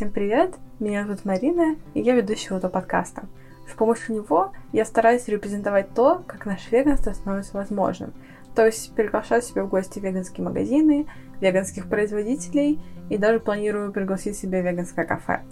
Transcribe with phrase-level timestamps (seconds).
[0.00, 0.54] Всем привет!
[0.78, 3.24] Меня зовут Марина, и я ведущая этого подкаста.
[3.70, 8.14] С помощью него я стараюсь репрезентовать то, как наше веганство становится возможным.
[8.54, 11.06] То есть приглашаю себя в гости веганские магазины,
[11.42, 15.42] веганских производителей и даже планирую пригласить себе веганское кафе.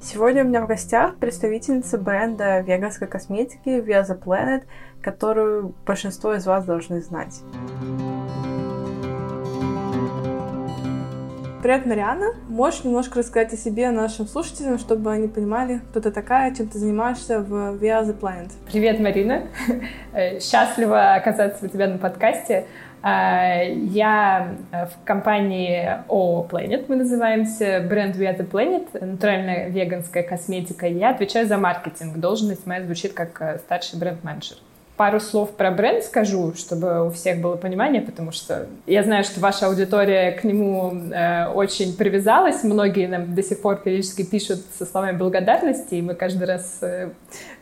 [0.00, 4.62] Сегодня у меня в гостях представительница бренда веганской косметики Via the Planet,
[5.02, 7.42] которую большинство из вас должны знать.
[11.60, 12.34] Привет, Мариана.
[12.48, 16.78] Можешь немножко рассказать о себе нашим слушателям, чтобы они понимали, кто ты такая, чем ты
[16.78, 18.52] занимаешься в Via the Planet?
[18.70, 19.42] Привет, Марина.
[20.40, 22.66] Счастлива оказаться у тебя на подкасте.
[23.02, 30.86] А, я в компании O Planet, мы называемся, бренд We The Planet, натуральная веганская косметика.
[30.86, 32.18] Я отвечаю за маркетинг.
[32.18, 34.58] Должность моя звучит как э, старший бренд-менеджер
[34.98, 39.40] пару слов про бренд скажу, чтобы у всех было понимание, потому что я знаю, что
[39.40, 42.64] ваша аудитория к нему э, очень привязалась.
[42.64, 47.10] Многие нам до сих пор периодически пишут со словами благодарности, и мы каждый раз, э,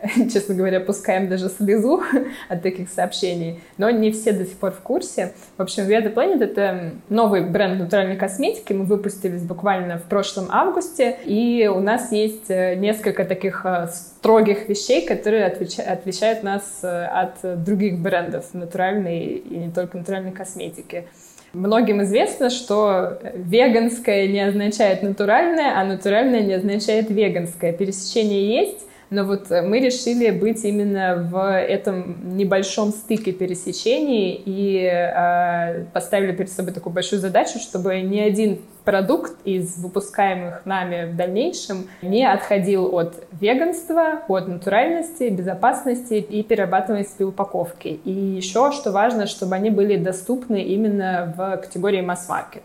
[0.33, 2.03] честно говоря, пускаем даже слезу
[2.49, 3.61] от таких сообщений.
[3.79, 5.33] Но не все до сих пор в курсе.
[5.57, 8.73] В общем, Veda Planet— это новый бренд натуральной косметики.
[8.73, 14.69] Мы выпустились буквально в прошлом августе, и у нас есть э, несколько таких э, строгих
[14.69, 21.07] вещей, которые отличают нас э, от других брендов натуральной и не только натуральной косметики.
[21.53, 27.73] Многим известно, что веганское не означает натуральное, а натуральное не означает веганское.
[27.73, 35.85] Пересечение есть, но вот мы решили быть именно в этом небольшом стыке пересечений и э,
[35.93, 41.89] поставили перед собой такую большую задачу, чтобы ни один продукт из выпускаемых нами в дальнейшем
[42.03, 48.01] не отходил от веганства, от натуральности, безопасности и перерабатываемости упаковки.
[48.05, 52.63] И еще, что важно, чтобы они были доступны именно в категории масс-маркет.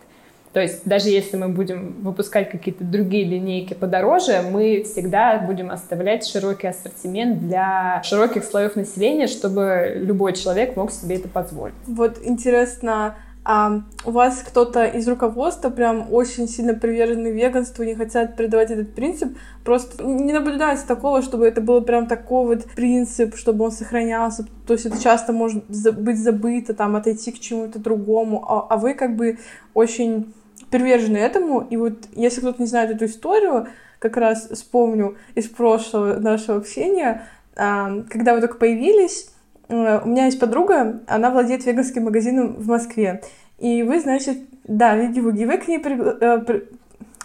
[0.54, 6.26] То есть даже если мы будем выпускать какие-то другие линейки подороже, мы всегда будем оставлять
[6.26, 11.76] широкий ассортимент для широких слоев населения, чтобы любой человек мог себе это позволить.
[11.88, 18.36] Вот интересно, а у вас кто-то из руководства прям очень сильно привержены веганству, не хотят
[18.36, 23.66] передавать этот принцип, просто не наблюдается такого, чтобы это был прям такой вот принцип, чтобы
[23.66, 28.67] он сохранялся, то есть это часто может быть забыто, там, отойти к чему-то другому, а,
[28.70, 29.40] а вы как бы
[29.73, 30.34] очень
[30.71, 33.67] привержены этому, и вот если кто-то не знает эту историю,
[33.99, 39.31] как раз вспомню из прошлого нашего общения, а, когда вы только появились,
[39.71, 43.21] Э, у меня есть подруга, она владеет веганским магазином в Москве.
[43.58, 46.67] И вы, значит, да, Виги-Вуги, вы к ней при, э, при,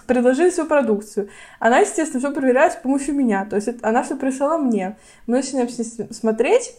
[0.07, 1.29] предложили свою продукцию.
[1.59, 3.45] Она, естественно, все проверяет с помощью меня.
[3.45, 4.97] То есть она все прислала мне.
[5.27, 5.69] Мы начинаем
[6.13, 6.75] смотреть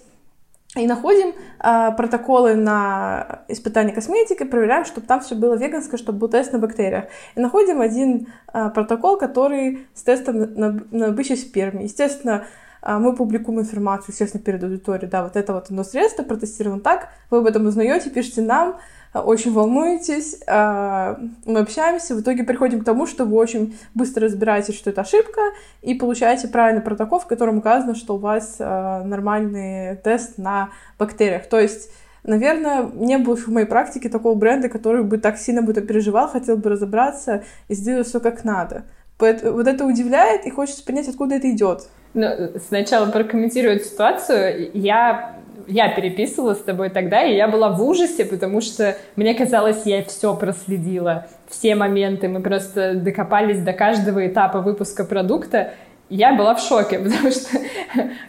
[0.76, 6.28] и находим э, протоколы на испытание косметики, проверяем, чтобы там все было веганское, чтобы был
[6.28, 7.06] тест на бактериях.
[7.36, 11.86] И находим один э, протокол, который с тестом на, на, на бычьей сперме.
[11.86, 12.46] Естественно,
[12.82, 17.10] а, мы публикуем информацию, естественно, перед аудиторией, да, вот это вот одно средство, протестировано так,
[17.30, 18.78] вы об этом узнаете, пишите нам,
[19.14, 24.76] очень волнуетесь, а, мы общаемся, в итоге приходим к тому, что вы очень быстро разбираетесь,
[24.76, 25.42] что это ошибка,
[25.82, 31.48] и получаете правильный протокол, в котором указано, что у вас нормальный тест на бактериях.
[31.48, 31.90] То есть
[32.28, 36.28] Наверное, не было в моей практике такого бренда, который бы так сильно бы это переживал,
[36.28, 38.84] хотел бы разобраться и сделать все как надо.
[39.18, 41.88] Поэтому вот это удивляет, и хочется понять, откуда это идет.
[42.14, 42.28] Ну,
[42.68, 44.72] сначала прокомментировать ситуацию.
[44.74, 49.86] Я я переписывала с тобой тогда, и я была в ужасе, потому что мне казалось,
[49.86, 55.74] я все проследила, все моменты, мы просто докопались до каждого этапа выпуска продукта.
[56.10, 57.60] Я была в шоке, потому что,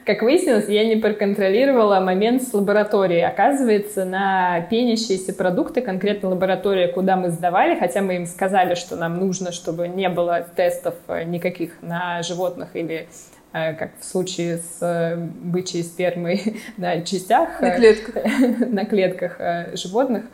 [0.04, 3.24] как выяснилось, я не проконтролировала момент с лабораторией.
[3.24, 9.18] Оказывается, на пенящиеся продукты, конкретно лаборатория, куда мы сдавали, хотя мы им сказали, что нам
[9.18, 10.96] нужно, чтобы не было тестов
[11.26, 17.70] никаких на животных или Э, как в случае с э, бычьей спермой на частях, на
[17.70, 18.24] клетках,
[18.68, 20.24] на клетках э, животных,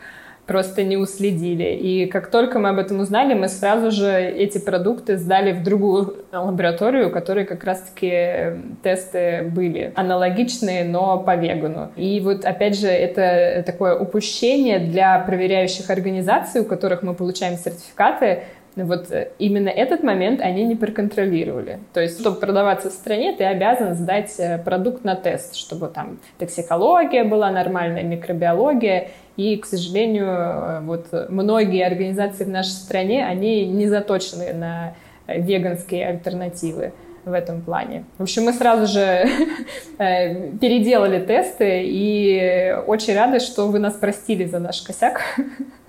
[0.47, 1.75] просто не уследили.
[1.75, 6.25] И как только мы об этом узнали, мы сразу же эти продукты сдали в другую
[6.32, 11.93] лабораторию, у которой как раз-таки тесты были аналогичные, но по вегану.
[11.96, 18.43] И вот опять же это такое упущение для проверяющих организаций, у которых мы получаем сертификаты,
[18.76, 21.79] вот э, именно этот момент они не проконтролировали.
[21.93, 26.19] То есть, чтобы продаваться в стране, ты обязан сдать э, продукт на тест, чтобы там
[26.38, 29.09] токсикология была нормальная, микробиология.
[29.37, 34.94] И, к сожалению, э, вот многие организации в нашей стране, они не заточены на
[35.29, 36.93] веганские альтернативы
[37.25, 38.05] в этом плане.
[38.19, 39.25] В общем, мы сразу же
[39.99, 45.23] переделали тесты и очень рады, что вы нас простили за наш косяк.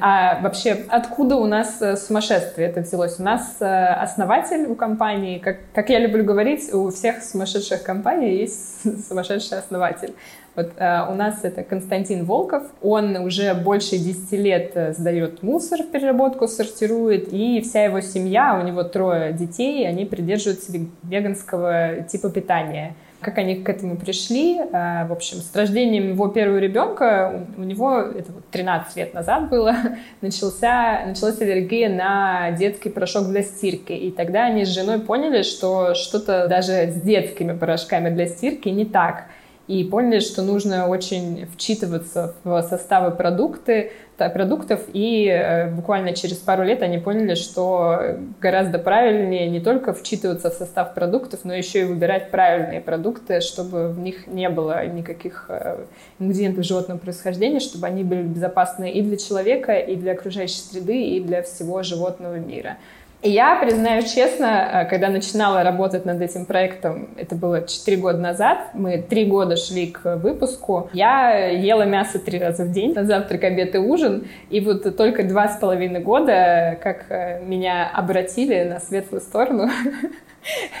[0.00, 3.18] А вообще, откуда у нас э, сумасшествие это взялось?
[3.18, 8.36] У нас э, основатель у компании, как, как я люблю говорить, у всех сумасшедших компаний
[8.36, 10.12] есть сумасшедший основатель.
[10.54, 12.64] Вот э, у нас это Константин Волков.
[12.82, 18.58] Он уже больше 10 лет э, сдает мусор в переработку, сортирует, и вся его семья,
[18.60, 20.72] у него трое детей, они придерживаются
[21.04, 22.94] веганского типа питания.
[23.20, 24.58] Как они к этому пришли?
[24.58, 29.50] Э, в общем, с рождением его первого ребенка, у него, это вот 13 лет назад
[29.50, 29.76] было,
[30.22, 33.92] начался, началась аллергия на детский порошок для стирки.
[33.92, 38.86] И тогда они с женой поняли, что что-то даже с детскими порошками для стирки не
[38.86, 39.24] так
[39.66, 43.92] и поняли, что нужно очень вчитываться в составы продукты,
[44.28, 50.50] продуктов, и э, буквально через пару лет они поняли, что гораздо правильнее не только вчитываться
[50.50, 55.46] в состав продуктов, но еще и выбирать правильные продукты, чтобы в них не было никаких
[55.48, 55.84] э,
[56.18, 61.20] ингредиентов животного происхождения, чтобы они были безопасны и для человека, и для окружающей среды, и
[61.20, 62.76] для всего животного мира.
[63.22, 68.18] И я, признаюсь честно, э, когда начинала работать над этим проектом, это было 4 года
[68.18, 73.04] назад, мы 3 года шли к выпуску, я ела мясо три раза в день, на
[73.04, 78.64] завтрак, обед и ужин, и вот только два с половиной года, как э, меня обратили
[78.64, 79.68] на светлую сторону,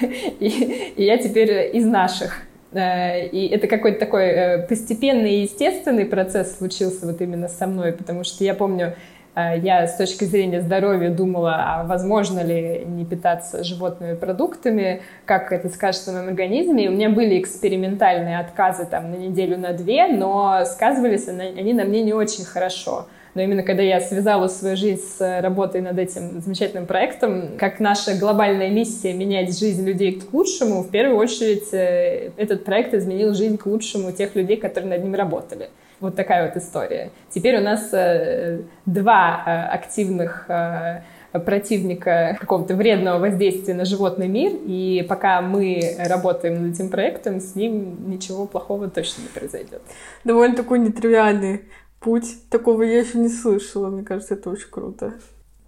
[0.00, 2.40] и я теперь из наших.
[2.72, 8.24] Э, и это какой-то такой постепенный и естественный процесс случился вот именно со мной, потому
[8.24, 13.62] что я помню, Э, я с точки зрения здоровья думала, а возможно ли не питаться
[13.62, 16.84] животными продуктами, как это скажется на моем организме.
[16.84, 21.84] И у меня были экспериментальные отказы там на неделю, на две, но сказывались они на
[21.84, 23.06] мне не очень хорошо.
[23.34, 28.18] Но именно когда я связала свою жизнь с работой над этим замечательным проектом, как наша
[28.18, 33.56] глобальная миссия менять жизнь людей к лучшему, в первую очередь э, этот проект изменил жизнь
[33.56, 35.68] к лучшему тех людей, которые над ним работали.
[36.00, 37.10] Вот такая вот история.
[37.28, 41.02] Теперь у нас э, два э, активных э,
[41.32, 47.54] противника какого-то вредного воздействия на животный мир, и пока мы работаем над этим проектом, с
[47.54, 49.82] ним ничего плохого точно не произойдет.
[50.24, 51.62] Довольно такой нетривиальный
[52.00, 52.48] путь.
[52.50, 53.88] Такого я еще не слышала.
[53.90, 55.12] Мне кажется, это очень круто.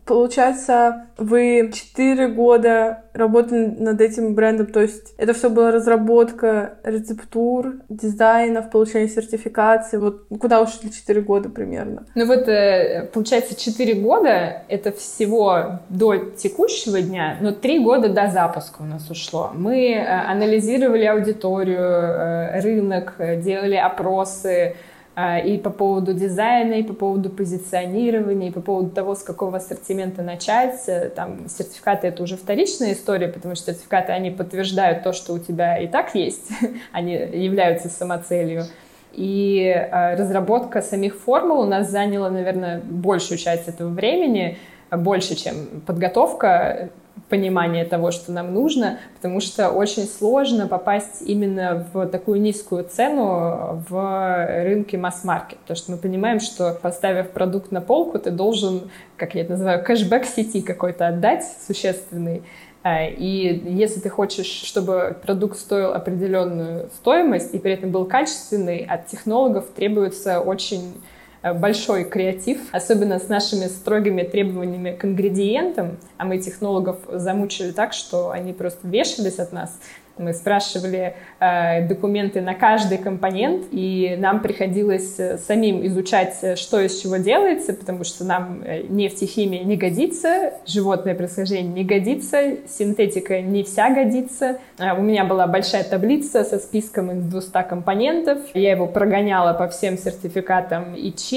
[0.05, 7.75] Получается, вы 4 года работали над этим брендом, то есть это все была разработка рецептур,
[7.89, 9.99] дизайнов, получение сертификации.
[9.99, 12.05] Вот куда ушли 4 года примерно?
[12.15, 18.29] Ну вот, э, получается, 4 года— это всего до текущего дня, но 3 года до
[18.29, 19.53] запуска у нас ушло.
[19.55, 24.75] Мы э, анализировали аудиторию, э, рынок, делали опросы,
[25.15, 30.23] и по поводу дизайна, и по поводу позиционирования, и по поводу того, с какого ассортимента
[30.23, 30.83] начать.
[30.87, 35.39] Э, там сертификаты— это уже вторичная история, потому что сертификаты, они подтверждают то, что у
[35.39, 36.49] тебя и так есть,
[36.93, 38.65] они являются самоцелью.
[39.13, 44.57] И э, разработка самих формул у нас заняла, наверное, большую часть этого времени,
[44.91, 46.89] больше, чем подготовка
[47.29, 53.83] понимание того, что нам нужно, потому что очень сложно попасть именно в такую низкую цену
[53.89, 59.35] в рынке масс-маркет, потому что мы понимаем, что поставив продукт на полку, ты должен, как
[59.35, 62.43] я это называю, кэшбэк сети какой-то отдать существенный,
[62.85, 68.85] а, и если ты хочешь, чтобы продукт стоил определенную стоимость и при этом был качественный,
[68.85, 71.01] от технологов требуется очень
[71.43, 78.31] большой креатив, особенно с нашими строгими требованиями к ингредиентам, а мы технологов замучили так, что
[78.31, 79.79] они просто вешались от нас.
[80.19, 86.81] Мы спрашивали э, документы на каждый компонент, и нам приходилось э, самим изучать, э, что
[86.81, 92.57] из чего делается, потому что нам нефть и химия не годится, животное происхождение не годится,
[92.69, 94.59] синтетика не вся годится.
[94.79, 98.39] А у меня была большая таблица со списком из 200 компонентов.
[98.53, 101.33] Я его прогоняла по всем сертификатам ИЧ,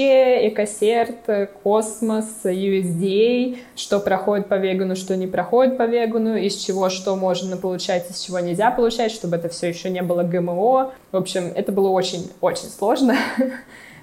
[0.52, 7.16] Экосерт, Космос, USDA, что проходит по вегану, что не проходит по вегану, из чего что
[7.16, 10.92] можно получать, из чего нельзя получать, чтобы это все еще не было ГМО.
[11.12, 13.16] В общем, это было очень-очень сложно.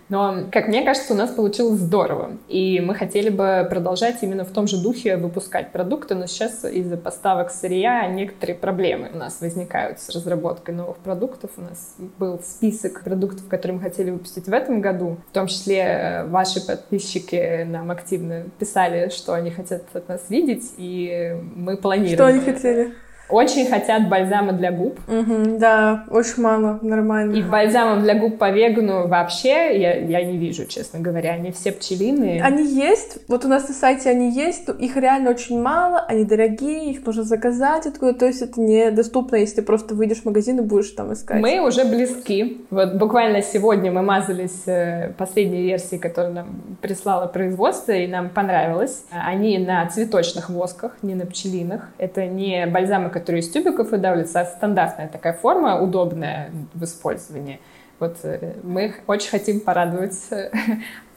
[0.09, 2.37] Но, как мне кажется, у нас получилось здорово.
[2.47, 6.97] И мы хотели бы продолжать именно в том же духе выпускать продукты, но сейчас из-за
[6.97, 11.51] поставок сырья некоторые проблемы у нас возникают с разработкой новых продуктов.
[11.57, 15.17] У нас был список продуктов, которые мы хотели выпустить в этом году.
[15.29, 20.73] В том числе э, ваши подписчики нам активно писали, что они хотят от нас видеть,
[20.77, 22.15] и мы планируем...
[22.15, 22.93] Что они хотели?
[23.29, 24.99] Очень хотят бальзама для губ.
[25.07, 27.35] Угу, да, очень мало, нормально.
[27.35, 31.31] И бальзамов для губ по вегану вообще я, я не вижу, честно говоря.
[31.33, 32.43] Они все пчелиные.
[32.43, 36.25] Они есть, вот у нас на сайте они есть, но их реально очень мало, они
[36.25, 40.59] дорогие, их нужно заказать откуда, то есть это недоступно, если ты просто выйдешь в магазин
[40.59, 41.41] и будешь там искать.
[41.41, 42.65] Мы уже близки.
[42.69, 46.47] Вот буквально сегодня мы мазались э, последней версией, которую нам
[46.81, 49.05] прислало производство, и нам понравилось.
[49.11, 51.89] Они на цветочных восках, не на пчелиных.
[51.97, 57.59] Это не бальзамы, которые из тюбиков выдавливаются, а стандартная такая форма, удобная в использовании.
[57.99, 60.49] Вот э, мы очень хотим порадовать э,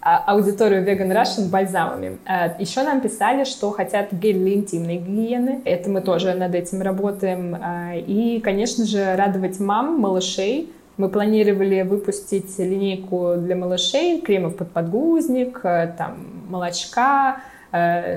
[0.09, 2.19] а, аудиторию Vegan Russian бальзамами.
[2.27, 5.63] А, Еще нам писали, что хотят гель для интимной гигиены.
[5.65, 7.57] Это мы тоже над этим работаем.
[7.61, 10.73] А, и, конечно же, радовать мам, малышей.
[10.97, 17.41] Мы планировали выпустить линейку для малышей, кремов под подгузник, э, там, молочка,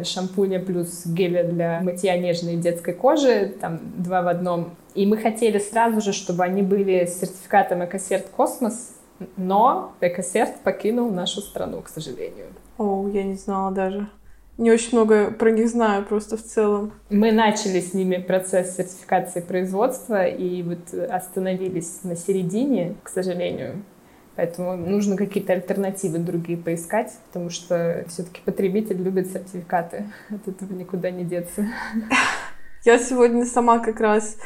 [0.04, 4.76] шампуня плюс геля для мытья нежной детской кожи, там два в одном.
[4.96, 8.96] И мы хотели сразу же, чтобы они были с сертификатом Экосерт Космос,
[9.38, 12.48] но Экосерт покинул нашу страну, к сожалению.
[12.78, 14.08] О, я не знала даже.
[14.58, 16.92] Не очень много про них знаю просто в целом.
[17.10, 23.84] Мы начали с ними процесс сертификации производства и вот остановились на середине, к сожалению.
[24.40, 30.06] Поэтому нужно какие-то альтернативы другие поискать, потому что все-таки потребитель любит сертификаты.
[30.30, 31.68] От этого никуда не деться.
[32.86, 34.38] Я сегодня сама как раз,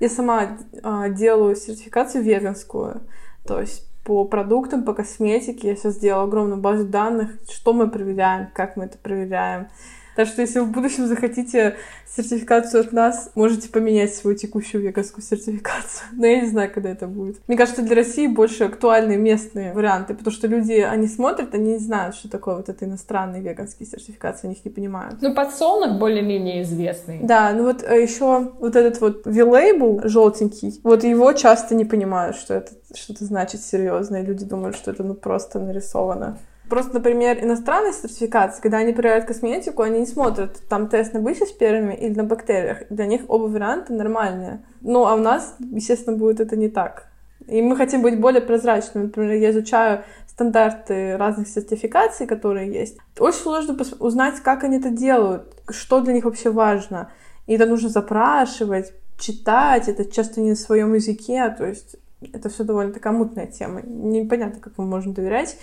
[0.00, 3.00] я сама э, делаю сертификацию веганскую.
[3.46, 8.48] То есть по продуктам, по косметике я сейчас сделала огромную базу данных, что мы проверяем,
[8.52, 9.68] как мы это проверяем.
[10.18, 15.22] Так что если вы в будущем захотите сертификацию от нас, можете поменять свою текущую веганскую
[15.22, 16.08] сертификацию.
[16.12, 17.36] Но я не знаю, когда это будет.
[17.46, 21.78] Мне кажется, для России больше актуальны местные варианты, потому что люди, они смотрят, они не
[21.78, 25.22] знают, что такое вот это иностранные веганские сертификации, они их не понимают.
[25.22, 27.20] Ну, подсолнух более-менее известный.
[27.22, 32.34] Да, ну вот э, еще вот этот вот V-лейбл желтенький, вот его часто не понимают,
[32.34, 34.22] что это что-то значит серьезное.
[34.24, 36.38] Люди думают, что это ну просто нарисовано.
[36.68, 41.46] Просто, например, иностранные сертификации, когда они проверяют косметику, они не смотрят, там тест на бычьей
[41.46, 42.82] сперме или на бактериях.
[42.90, 44.62] Для них оба варианта нормальные.
[44.80, 47.08] Ну, а у нас, естественно, будет это не так.
[47.46, 49.04] И мы хотим быть более прозрачными.
[49.04, 52.98] Например, я изучаю стандарты разных сертификаций, которые есть.
[53.18, 57.10] Очень сложно узнать, как они это делают, что для них вообще важно.
[57.46, 62.64] И это нужно запрашивать, читать, это часто не на своем языке, то есть это все
[62.64, 63.80] довольно такая мутная тема.
[63.82, 65.56] Непонятно, как мы можем доверять.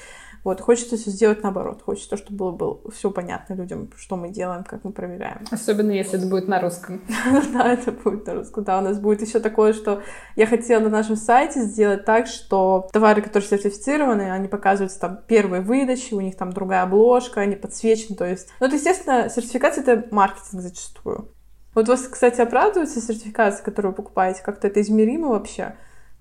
[0.45, 1.81] Вот, хочется все сделать наоборот.
[1.83, 5.39] Хочется, чтобы было, было все понятно людям, что мы делаем, как мы проверяем.
[5.49, 7.01] Особенно, если это будет на русском.
[7.51, 8.63] Да, это будет на русском.
[8.63, 10.03] Да, у нас будет еще такое, что
[10.35, 15.63] я хотела на нашем сайте сделать так, что товары, которые сертифицированы, они показываются там первые
[15.63, 18.49] выдачи, у них там другая обложка, они подсвечены, то есть...
[18.59, 21.31] Ну, это, естественно, сертификация— это маркетинг зачастую.
[21.73, 24.43] Вот вас, кстати, оправдываются сертификации, которые вы покупаете?
[24.43, 25.75] Как-то это измеримо вообще?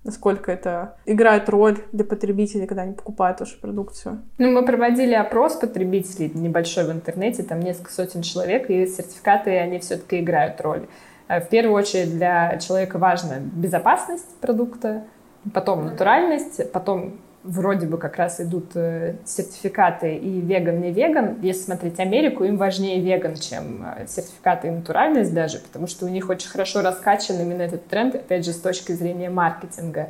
[0.05, 4.21] Насколько это играет роль для потребителей, когда они покупают вашу продукцию?
[4.37, 9.79] Ну, мы проводили опрос потребителей небольшой в интернете, там несколько сотен человек, и сертификаты, они
[9.79, 10.85] все-таки играют роль.
[11.27, 15.03] Э, в первую очередь для человека важна безопасность продукта,
[15.53, 21.37] потом натуральность, потом вроде бы как раз идут э, сертификаты и веган, не веган.
[21.41, 26.09] Если смотреть Америку, им важнее веган, чем э, сертификаты и натуральность даже, потому что у
[26.09, 30.09] них очень хорошо раскачан именно этот тренд, опять же, с точки зрения маркетинга.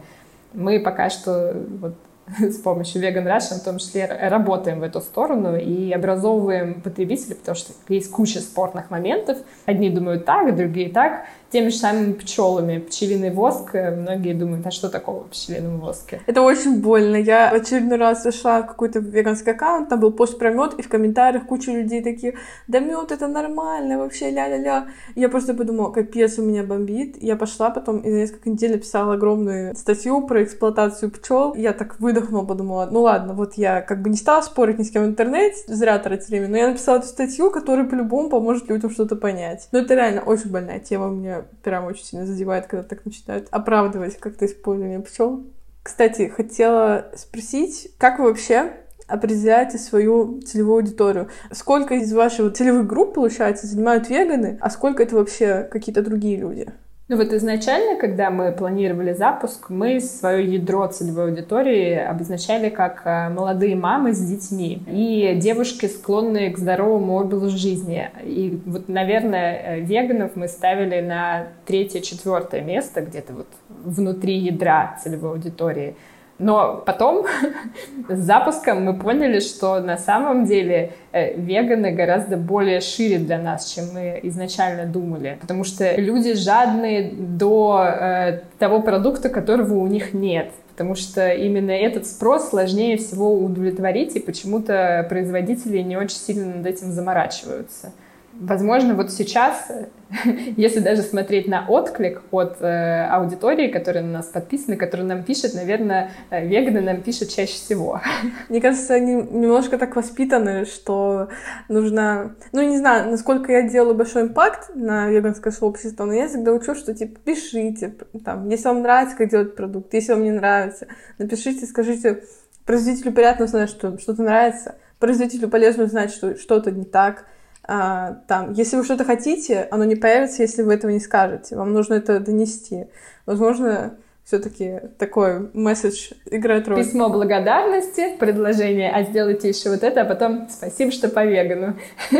[0.54, 1.96] Мы пока что вот
[2.40, 7.56] с помощью Vegan Russian в том числе работаем в эту сторону и образовываем потребителей, потому
[7.56, 9.38] что есть куча спорных моментов.
[9.66, 11.26] Одни думают так, другие так
[11.56, 12.80] теми же самыми пчелами.
[12.80, 16.20] Пчелиный воск, э, многие думают, а что такого в пчелином воске?
[16.26, 17.16] Это очень больно.
[17.16, 20.82] Я в очередной раз зашла в какой-то веганский аккаунт, там был пост про мед, и
[20.82, 22.36] в комментариях куча людей такие,
[22.68, 24.88] да мед это нормально, вообще ля-ля-ля.
[25.16, 27.24] Я просто подумала, капец, у меня бомбит.
[27.24, 31.56] Я пошла потом и за несколько недель написала огромную статью про эксплуатацию пчел.
[31.56, 34.92] Я так выдохнула, подумала, ну ладно, вот я как бы не стала спорить ни с
[34.92, 38.92] кем в интернете, зря тратить время, но я написала эту статью, которая по-любому поможет людям
[38.92, 39.70] что-то понять.
[39.72, 44.18] Но это реально очень больная тема, мне прям очень сильно задевает, когда так начинают оправдывать
[44.18, 45.44] как-то использование пчел.
[45.84, 48.74] Кстати, хотела спросить, как вы вообще
[49.08, 51.30] определяете свою целевую аудиторию.
[51.52, 56.74] Сколько из вашей целевых групп, получается, занимают веганы, а сколько это вообще какие-то другие люди?
[57.08, 63.30] Ну вот изначально, когда мы планировали запуск, мы свое ядро целевой аудитории обозначали как э,
[63.30, 68.10] молодые мамы с детьми и девушки, склонные к здоровому образу жизни.
[68.24, 73.48] И вот, наверное, э, веганов мы ставили на третье-четвертое место, где-то вот
[73.84, 75.96] внутри ядра целевой аудитории.
[76.38, 77.26] Но потом
[78.10, 83.72] с запуском мы поняли, что на самом деле э, веганы гораздо более шире для нас,
[83.72, 85.38] чем мы изначально думали.
[85.40, 90.52] Потому что люди жадные до э, того продукта, которого у них нет.
[90.72, 96.66] Потому что именно этот спрос сложнее всего удовлетворить, и почему-то производители не очень сильно над
[96.66, 97.94] этим заморачиваются.
[98.40, 99.72] Возможно, вот сейчас,
[100.58, 105.54] если даже смотреть на отклик от э, аудитории, которая на нас подписаны, которая нам пишет,
[105.54, 108.02] наверное, э, веганы нам пишут чаще всего.
[108.50, 111.30] Мне кажется, они немножко так воспитаны, что
[111.70, 112.36] нужно...
[112.52, 116.76] Ну, не знаю, насколько я делаю большой импакт на веганское сообщество, но я всегда учу,
[116.76, 120.88] что, типа, пишите, там, если вам нравится, как делать продукт, если вам не нравится,
[121.18, 122.24] напишите, скажите,
[122.66, 127.26] производителю приятно знать, что что-то нравится, производителю полезно знать, что что-то не так,
[127.68, 131.56] а, там, если вы что-то хотите, оно не появится, если вы этого не скажете.
[131.56, 132.88] Вам нужно это донести.
[133.26, 136.84] Возможно, все-таки такой месседж играет роль.
[136.84, 141.76] Письмо благодарности, предложение, а сделайте еще вот это, а потом спасибо, что по вегану.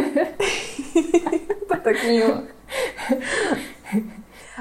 [1.84, 2.44] Так мило.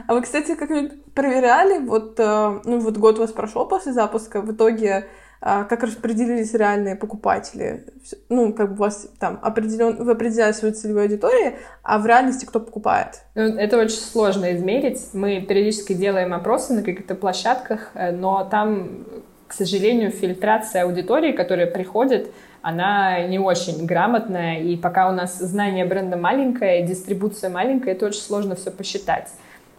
[0.06, 4.42] А вы, кстати, как-нибудь проверяли, вот, э, ну, вот год у вас прошел после запуска,
[4.42, 5.06] в итоге
[5.44, 7.84] как распределились реальные покупатели.
[8.30, 10.02] Ну, как бы у вас там определен...
[10.02, 13.20] вы определяете свою целевую аудиторию, а в реальности кто покупает?
[13.34, 15.00] Ну, это очень сложно измерить.
[15.12, 19.04] Мы периодически делаем опросы на каких-то площадках, э, но там,
[19.46, 22.32] к сожалению, фильтрация аудитории, которая приходит,
[22.62, 28.22] она не очень грамотная, и пока у нас знание бренда маленькое, дистрибуция маленькая, это очень
[28.22, 29.28] сложно все посчитать.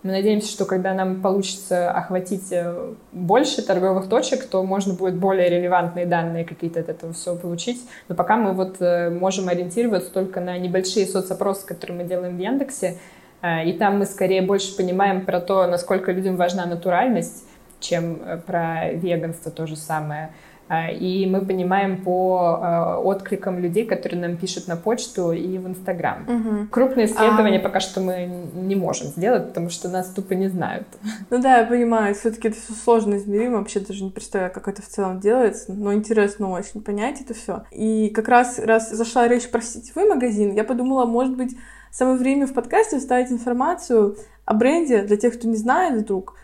[0.06, 5.50] Мы надеемся, что когда нам получится охватить э, больше торговых точек, то можно будет более
[5.50, 7.82] релевантные данные какие-то от этого всего получить.
[8.08, 12.40] Но пока мы вот э, можем ориентироваться только на небольшие соцопросы, которые мы делаем в
[12.40, 13.00] Яндексе,
[13.42, 17.44] э, и там мы скорее больше понимаем про то, насколько людям важна натуральность,
[17.80, 20.30] чем про веганство то же самое.
[20.68, 25.68] А, и мы понимаем по а, откликам людей, которые нам пишут на почту и в
[25.68, 26.24] Инстаграм.
[26.28, 26.68] Угу.
[26.72, 27.62] Крупные исследования а...
[27.62, 30.88] пока что мы не можем сделать, потому что нас тупо не знают.
[31.30, 32.16] Ну да, я понимаю.
[32.16, 33.60] Все-таки это все сложно измеримо.
[33.60, 35.72] Вообще даже не представляю, как это в целом делается.
[35.72, 37.64] Но интересно очень понять это все.
[37.72, 41.56] И как раз, раз зашла речь про сетевой магазин, я подумала, может быть,
[41.92, 46.36] самое время в подкасте вставить информацию о бренде для тех, кто не знает вдруг,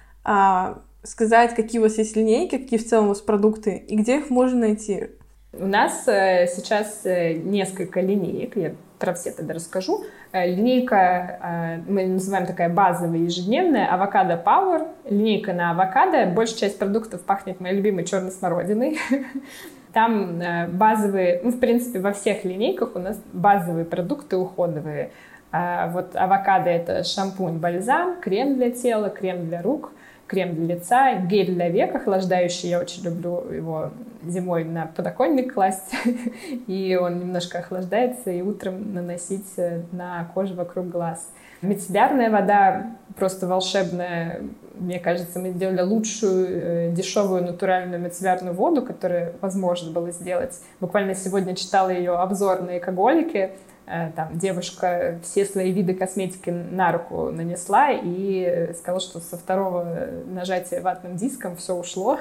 [1.04, 4.30] сказать, какие у вас есть линейки, какие в целом у вас продукты, и где их
[4.30, 5.10] можно найти?
[5.54, 10.06] У нас э, сейчас э, несколько линеек, я про все тогда расскажу.
[10.32, 14.88] Э, линейка, мы называем такая базовая ежедневная, авокадо Power.
[15.10, 16.28] Линейка на авокадо.
[16.28, 18.98] Большая часть продуктов пахнет моей любимой черной смородиной.
[19.94, 25.12] Там базовые, ну, в принципе, во всех линейках у нас базовые продукты уходовые.
[25.52, 29.92] Вот авокадо— это шампунь, бальзам, крем для тела, крем для рук—
[30.32, 32.70] крем для лица, гель для век охлаждающий.
[32.70, 33.92] Я очень люблю его
[34.24, 35.94] зимой на подоконник класть,
[36.68, 41.30] и он немножко охлаждается, и утром наносить э, на кожу вокруг глаз.
[41.62, 44.42] Мицеллярная вода просто волшебная.
[44.76, 50.58] Мне кажется, мы сделали лучшую э, дешевую натуральную мицеллярную воду, которую возможно было сделать.
[50.80, 53.52] Буквально сегодня читала ее обзор на экоголике.
[53.92, 59.86] Э, там девушка все свои виды косметики на руку нанесла и сказала, что со второго
[60.28, 62.18] нажатия ватным диском все ушло.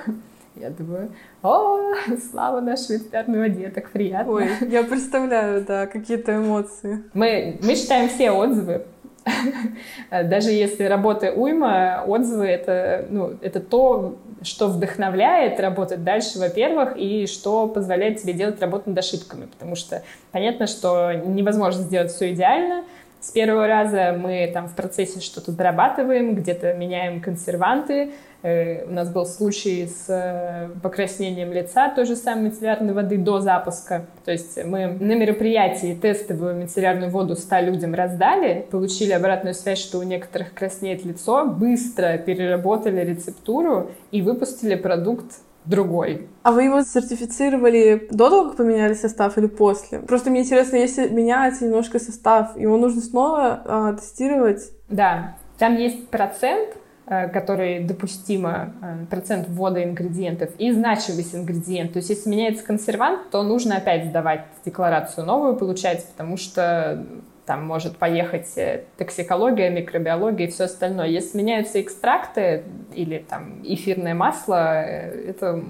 [0.56, 1.94] Я думаю, о,
[2.30, 4.33] слава нашей ветеринарной воде, так приятно.
[4.33, 7.04] Ой, я представляю, да, какие-то эмоции.
[7.14, 8.85] Мы, мы читаем все отзывы,
[10.11, 17.26] даже если работы уйма, отзывы это, ну, это то, что вдохновляет работать дальше, во-первых, и
[17.26, 19.46] что позволяет тебе делать работу над ошибками.
[19.46, 20.02] Потому что
[20.33, 22.85] понятно, что невозможно сделать все идеально,
[23.20, 28.12] с первого раза мы там в процессе что-то дорабатываем, где-то меняем консерванты.
[28.42, 33.40] Э, у нас был случай с э, покраснением лица той же самой мицеллярной воды до
[33.40, 34.06] запуска.
[34.24, 39.98] То есть мы на мероприятии тестовую мицеллярную воду 100 людям раздали, получили обратную связь, что
[39.98, 45.26] у некоторых краснеет лицо, быстро переработали рецептуру и выпустили продукт
[45.64, 46.29] другой.
[46.42, 50.01] А вы его сертифицировали до того, как поменяли состав или после?
[50.01, 54.70] Просто мне интересно, если меняется немножко состав, его нужно снова а, тестировать?
[54.88, 56.70] Да, там есть процент,
[57.07, 61.92] э, который допустимо, э, процент ввода ингредиентов и значимость ингредиентов.
[61.92, 67.07] То есть если меняется консервант, то нужно опять сдавать декларацию новую, получается, потому что
[67.51, 71.09] там может поехать э, токсикология, микробиология и все остальное.
[71.09, 72.63] Если меняются экстракты
[72.95, 75.65] или там эфирное масло, э, это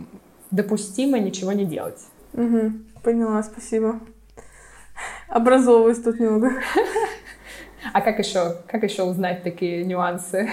[0.50, 1.98] допустимо ничего не делать.
[2.34, 3.98] Угу, поняла, спасибо.
[5.28, 6.52] Образовываюсь тут немного.
[7.94, 10.50] А как еще, как еще узнать такие нюансы?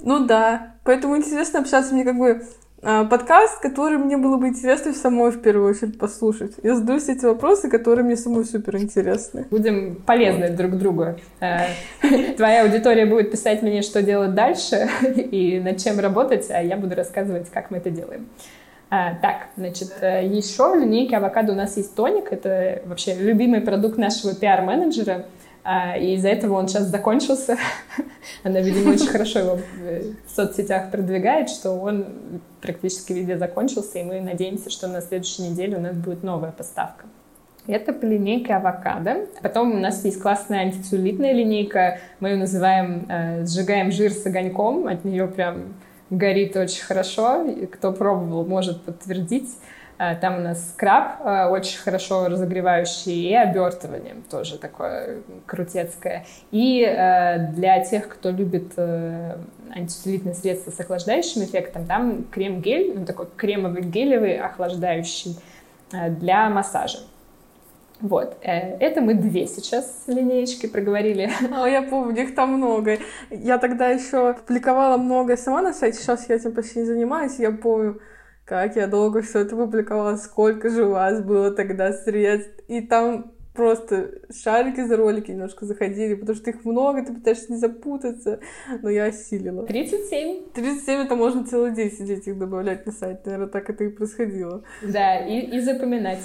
[0.00, 2.44] Ну да, поэтому интересно общаться мне как бы
[2.84, 6.52] подкаст, который мне было бы интересно самой в первую очередь послушать.
[6.62, 9.46] Я задаю все эти вопросы, которые мне самой супер интересны.
[9.50, 11.14] Будем полезны друг другу.
[11.40, 11.66] Э,
[12.36, 16.94] твоя аудитория будет писать мне, что делать дальше и над чем работать, а я буду
[16.94, 18.28] рассказывать, как мы это делаем.
[18.90, 22.32] А, так, значит, э, еще в линейке авокадо у нас есть тоник.
[22.32, 25.24] Это вообще любимый продукт нашего пиар-менеджера.
[25.64, 27.56] А, и из-за этого он сейчас закончился.
[28.44, 29.58] Она, видимо, очень хорошо его
[30.26, 35.78] в соцсетях продвигает, что он практически везде закончился, и мы надеемся, что на следующей неделе
[35.78, 37.06] у нас будет новая поставка.
[37.66, 39.26] Это по линейке авокадо.
[39.40, 41.98] Потом у нас есть классная антицеллюлитная линейка.
[42.20, 44.86] Мы ее называем э, «Сжигаем жир с огоньком».
[44.86, 45.74] От нее прям
[46.10, 47.42] горит очень хорошо.
[47.44, 49.48] И кто пробовал, может подтвердить.
[49.98, 56.26] Э, там у нас скраб э, очень хорошо разогревающий и обертывание тоже такое крутецкое.
[56.50, 63.26] И э, для тех, кто любит антицеллюлитные средства с охлаждающим эффектом, там крем-гель, ну, такой
[63.36, 65.36] кремовый гелевый охлаждающий
[65.90, 66.98] для массажа.
[68.00, 71.30] Вот, это мы две сейчас линеечки проговорили.
[71.52, 72.98] А, я помню, их там много.
[73.30, 77.52] Я тогда еще публиковала много сама на сайте, сейчас я этим почти не занимаюсь, я
[77.52, 78.00] помню,
[78.44, 82.62] как я долго все это публиковала, сколько же у вас было тогда средств.
[82.68, 87.58] И там просто шарики за ролики немножко заходили, потому что их много, ты пытаешься не
[87.58, 88.40] запутаться,
[88.82, 89.64] но я осилила.
[89.64, 90.50] 37.
[90.52, 94.62] 37 это можно целый день сидеть их добавлять на сайт, наверное, так это и происходило.
[94.82, 96.20] Да, и, и запоминать.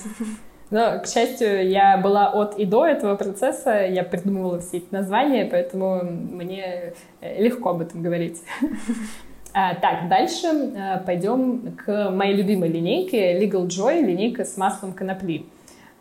[0.72, 5.48] Но, к счастью, я была от и до этого процесса, я придумывала все эти названия,
[5.50, 8.42] поэтому мне легко об этом говорить.
[9.62, 15.48] А, так, дальше а, пойдем к моей любимой линейке Legal Joy, линейка с маслом конопли.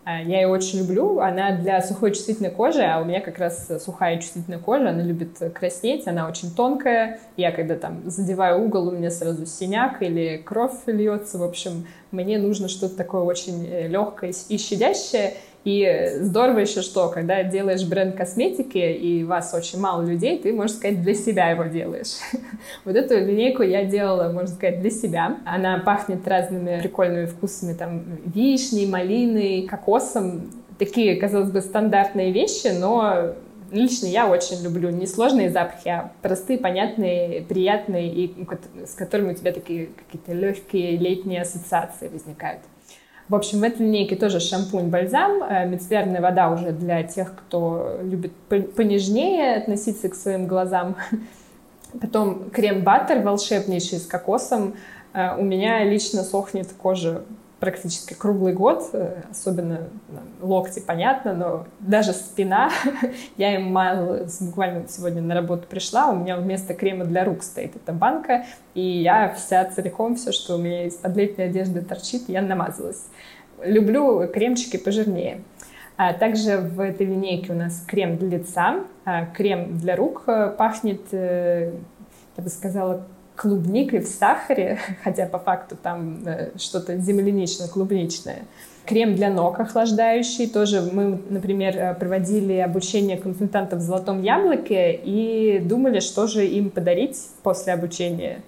[0.04, 3.68] А, я ее очень люблю, она для сухой чувствительной кожи, а у меня как раз
[3.84, 7.18] сухая чувствительная кожа, она любит краснеть, она очень тонкая.
[7.36, 11.38] Я когда там задеваю угол, у меня сразу синяк или кровь льется.
[11.38, 15.34] В общем, мне нужно что-то такое очень э, легкое и щадящее.
[15.68, 20.74] И здорово еще что, когда делаешь бренд косметики, и вас очень мало людей, ты, можно
[20.74, 22.14] сказать, для себя его делаешь.
[22.86, 25.36] Вот эту линейку я делала, можно сказать, для себя.
[25.44, 30.50] Она пахнет разными прикольными вкусами, там, вишней, малиной, кокосом.
[30.78, 33.34] Такие, казалось бы, стандартные вещи, но
[33.70, 38.34] лично я очень люблю несложные запахи, а простые, понятные, приятные, и
[38.86, 42.62] с которыми у тебя такие какие-то легкие летние ассоциации возникают.
[43.28, 48.32] В общем, в этой линейке тоже шампунь-бальзам, э, мицеллярная вода уже для тех, кто любит
[48.74, 50.96] понежнее относиться к своим глазам.
[52.00, 54.74] Потом крем-баттер волшебнейший с кокосом.
[55.12, 57.22] Э, у меня лично сохнет кожа
[57.60, 59.88] практически круглый год, э, особенно
[60.40, 62.70] локти, понятно, но даже спина,
[63.36, 67.74] я им мазала, буквально сегодня на работу пришла, у меня вместо крема для рук стоит
[67.74, 68.44] эта банка,
[68.74, 73.06] и я вся целиком, все, что у меня из-под летней одежды торчит, я намазалась.
[73.64, 75.42] Люблю кремчики пожирнее.
[75.96, 80.54] А также в этой линейке у нас крем для лица, а крем для рук э,
[80.56, 81.72] пахнет, э,
[82.36, 83.04] я бы сказала,
[83.38, 88.42] клубникой в сахаре, хотя по факту там э, что-то землянично-клубничное.
[88.84, 90.48] Крем для ног охлаждающий.
[90.48, 96.70] Тоже мы, например, э, проводили обучение консультантов в «Золотом яблоке» и думали, что же им
[96.70, 98.40] подарить после обучения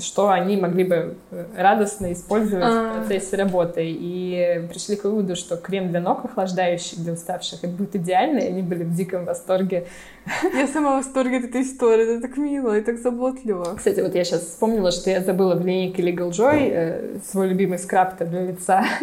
[0.00, 2.92] что они могли бы э, радостно использовать а.
[2.92, 3.82] в процессе работы.
[3.84, 8.46] И пришли к выводу, что крем для ног охлаждающий для уставших, это будет идеально, и
[8.48, 9.86] они были в диком восторге.
[10.54, 13.74] Я сама в восторге от этой истории, это так мило и так заботливо.
[13.76, 17.78] Кстати, вот я сейчас вспомнила, что я забыла в линейке Legal Joy э, свой любимый
[17.78, 18.84] скраб для лица.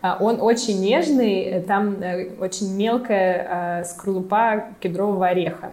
[0.00, 5.72] А он очень нежный, там э, очень мелкая скорлупа кедрового ореха.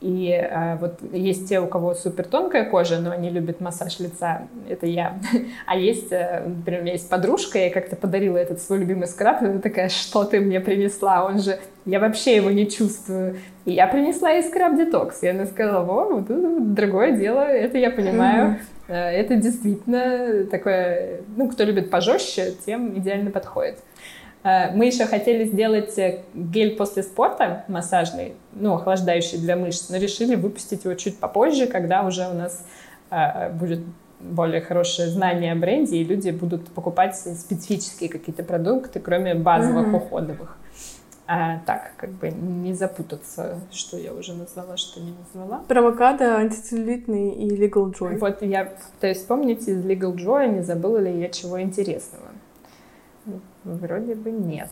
[0.00, 4.42] И э, вот есть те, у кого супер тонкая кожа, но они любят массаж лица,
[4.68, 5.18] это я.
[5.66, 9.42] А есть, э, например, у меня есть подружка, я как-то подарила этот свой любимый скраб,
[9.42, 11.24] и она такая, что ты мне принесла?
[11.24, 13.36] Он же, я вообще его не чувствую.
[13.64, 15.22] И я принесла ей скраб-детокс.
[15.22, 18.58] И она сказала, о, вот это другое дело, это я понимаю.
[18.88, 18.94] Mm-hmm.
[18.94, 23.78] Это действительно такое, ну, кто любит пожестче, тем идеально подходит.
[24.46, 29.96] Э, мы еще хотели сделать э, гель после спорта массажный, ну, охлаждающий для мышц, но
[29.96, 32.64] решили выпустить его чуть попозже, когда уже у нас
[33.10, 33.80] э, будет
[34.20, 39.96] более хорошее знание о бренде, и люди будут покупать специфические какие-то продукты, кроме базовых mm-hmm.
[39.96, 40.56] уходовых.
[41.28, 45.64] А, так, как бы не запутаться, что я уже назвала, что не назвала.
[45.66, 48.18] Провокадо, антицеллюлитный и Legal Joy.
[48.18, 52.26] Вот я пытаюсь вспомнить из Legal Joy, не забыла ли я чего интересного.
[53.66, 54.70] Вроде бы нет.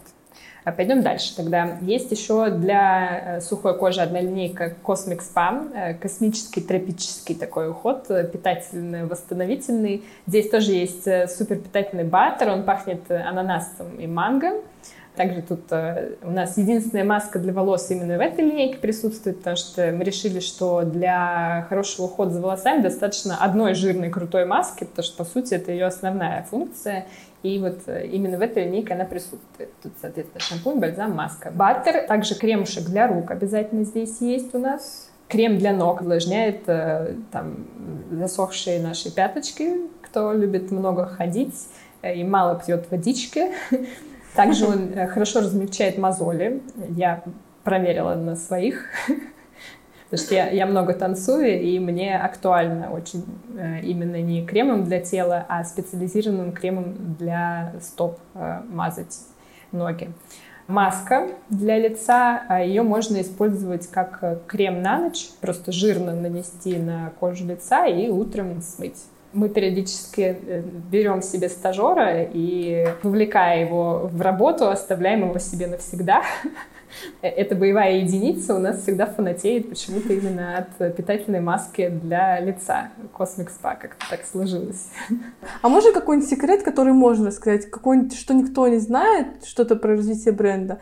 [0.62, 1.78] А пойдем дальше тогда.
[1.83, 10.04] Есть еще для сухой кожи одна линейка Cosmic Spa, космический тропический такой уход, питательный, восстановительный.
[10.26, 11.04] Здесь тоже есть
[11.37, 14.52] супер питательный баттер, он пахнет ананасом и манго.
[15.16, 19.57] Также тут э, у нас единственная маска для волос именно в этой линейке присутствует, потому
[19.57, 25.05] что мы решили, что для хорошего ухода за волосами достаточно одной жирной крутой маски, потому
[25.05, 27.07] что, по сути, это ее основная функция.
[27.44, 29.70] И вот э, именно в этой линейке она присутствует.
[29.85, 31.53] Тут, соответственно, шампунь, бальзам, маска.
[31.53, 35.11] Баттер, также кремушек для рук обязательно здесь есть у нас.
[35.29, 37.68] Крем для ног увлажняет э, там,
[38.11, 41.55] засохшие наши пяточки, кто любит много ходить
[42.03, 43.53] и мало пьет водички.
[44.35, 46.62] Также он э, хорошо размягчает мозоли.
[46.90, 47.23] Я
[47.62, 48.87] проверила на своих.
[50.05, 53.25] Потому что я, я много танцую, и мне актуально очень
[53.57, 59.18] э, именно не кремом для тела, а специализированным кремом для стоп э, мазать
[59.73, 60.11] ноги.
[60.66, 67.12] Маска для лица, а ее можно использовать как крем на ночь, просто жирно нанести на
[67.20, 69.03] кожу лица и утром смыть
[69.35, 76.23] мы периодически э, берем себе стажера и, вовлекая его в работу, оставляем его себе навсегда.
[77.23, 82.90] Э, эта боевая единица у нас всегда фанатеет почему-то именно от питательной маски для лица.
[83.12, 84.90] Cosmic Spa как-то так сложилось.
[85.61, 87.68] А может какой-нибудь секрет, который можно рассказать?
[87.68, 90.79] Какой-нибудь, что никто не знает, что-то про развитие бренда,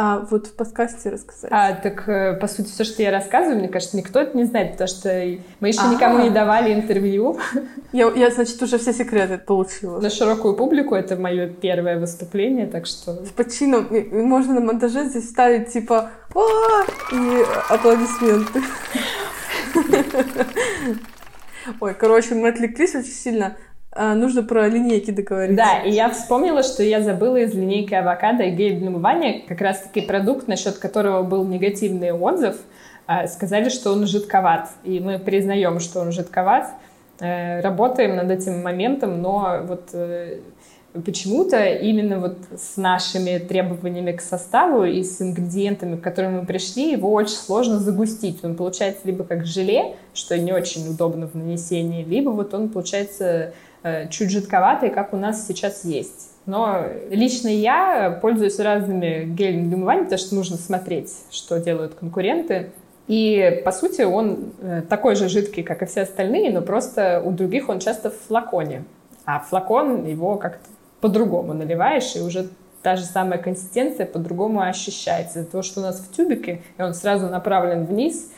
[0.00, 1.50] а вот в подкасте рассказать?
[1.52, 4.72] А, так, э, по сути, все, что я рассказываю, мне кажется, никто это не знает,
[4.72, 5.08] потому что
[5.58, 5.92] мы еще А-а-а.
[5.92, 7.40] никому не давали интервью.
[7.92, 9.98] Я, я, значит, уже все секреты получила.
[9.98, 13.24] На широкую публику это мое первое выступление, так что...
[13.24, 13.88] С почином.
[14.12, 16.46] Можно на монтаже здесь вставить, типа, о
[17.12, 18.62] и аплодисменты.
[21.80, 23.56] Ой, короче, мы отвлеклись очень сильно
[23.90, 25.64] а, нужно про линейки договориться.
[25.64, 29.60] Да, и я вспомнила, что я забыла из линейки авокадо и гель для умывания как
[29.60, 32.56] раз-таки продукт, насчет которого был негативный отзыв.
[33.06, 36.68] А, сказали, что он жидковат, и мы признаем, что он жидковат.
[37.20, 40.40] Э, работаем над этим моментом, но вот э,
[41.04, 46.92] почему-то именно вот с нашими требованиями к составу и с ингредиентами, к которым мы пришли,
[46.92, 48.44] его очень сложно загустить.
[48.44, 53.52] Он получается либо как желе, что не очень удобно в нанесении, либо вот он получается
[54.10, 56.30] чуть жидковатый, как у нас сейчас есть.
[56.48, 62.70] Но лично я пользуюсь разными гелями для умывания, потому что нужно смотреть, что делают конкуренты.
[63.06, 67.32] И, по сути, он э, такой же жидкий, как и все остальные, но просто у
[67.32, 68.84] других он часто в флаконе.
[69.26, 70.66] А флакон его как-то
[71.02, 72.48] по-другому наливаешь, и уже
[72.82, 75.44] та же самая консистенция по-другому ощущается.
[75.44, 78.30] То, что у нас в тюбике, и он сразу направлен вниз,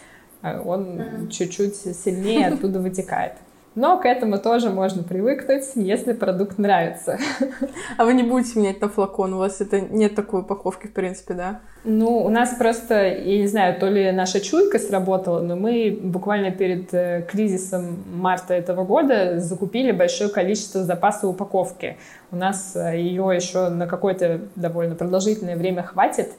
[0.43, 3.35] э, он чуть-чуть сильнее оттуда вытекает.
[3.77, 7.19] Но к этому тоже можно привыкнуть, если продукт нравится.
[7.97, 9.35] А вы не будете менять на флакон?
[9.35, 11.61] У вас это нет такой упаковки, в принципе, да?
[11.85, 16.51] Ну, у нас просто, я не знаю, то ли наша чуйка сработала, но мы буквально
[16.51, 21.97] перед э, кризисом марта этого года закупили большое количество запаса упаковки.
[22.33, 26.31] У нас э, ее еще на какое-то довольно продолжительное время хватит.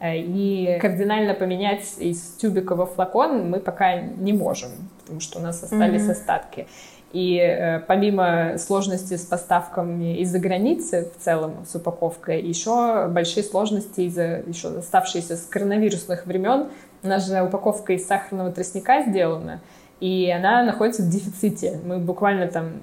[0.00, 4.70] Э, и кардинально поменять из тюбика во флакон мы пока не можем,
[5.10, 6.12] потому что у нас остались mm-hmm.
[6.12, 6.68] остатки.
[7.12, 14.02] И э, помимо сложности с поставками из-за границы в целом с упаковкой, еще большие сложности
[14.02, 16.68] из-за еще оставшиеся с коронавирусных времен.
[17.02, 19.60] У нас же упаковка из сахарного тростника сделана,
[19.98, 21.80] и она находится в дефиците.
[21.84, 22.74] Мы буквально там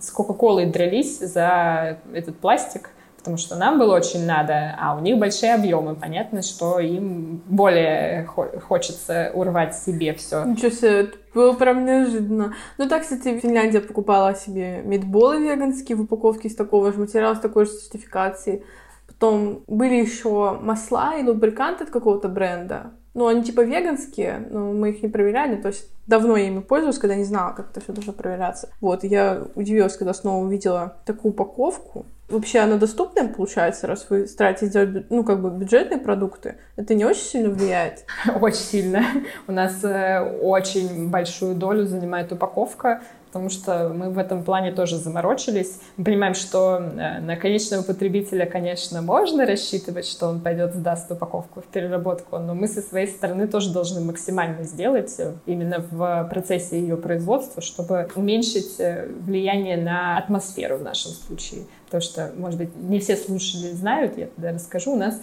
[0.00, 2.90] с Кока-Колой дрались за этот пластик,
[3.26, 5.96] потому что нам было очень надо, а у них большие объемы.
[5.96, 10.44] Понятно, что им более хочется урвать себе все.
[10.44, 12.54] Ничего себе, это было прям неожиданно.
[12.78, 17.40] Ну так, кстати, Финляндия покупала себе мидболы веганские в упаковке из такого же материала, с
[17.40, 18.62] такой же сертификацией.
[19.08, 22.92] Потом были еще масла и лубриканты от какого-то бренда.
[23.16, 25.56] Ну, они типа веганские, но мы их не проверяли.
[25.56, 28.68] То есть давно я ими пользовалась, когда не знала, как это все должно проверяться.
[28.82, 32.04] Вот, я удивилась, когда снова увидела такую упаковку.
[32.28, 36.56] Вообще она доступная, получается, раз вы стараетесь делать, ну, как бы бюджетные продукты?
[36.76, 38.04] Это не очень сильно влияет?
[38.40, 39.02] Очень сильно.
[39.46, 43.00] У нас э, очень большую долю занимает упаковка
[43.36, 45.78] потому что мы в этом плане тоже заморочились.
[45.98, 51.60] Мы понимаем, что э, на конечного потребителя, конечно, можно рассчитывать, что он пойдет, сдаст упаковку
[51.60, 56.80] в переработку, но мы со своей стороны тоже должны максимально сделать э, именно в процессе
[56.80, 61.64] ее производства, чтобы уменьшить э, влияние на атмосферу в нашем случае.
[61.84, 65.20] Потому что, может быть, не все слушатели знают, я тогда расскажу, у нас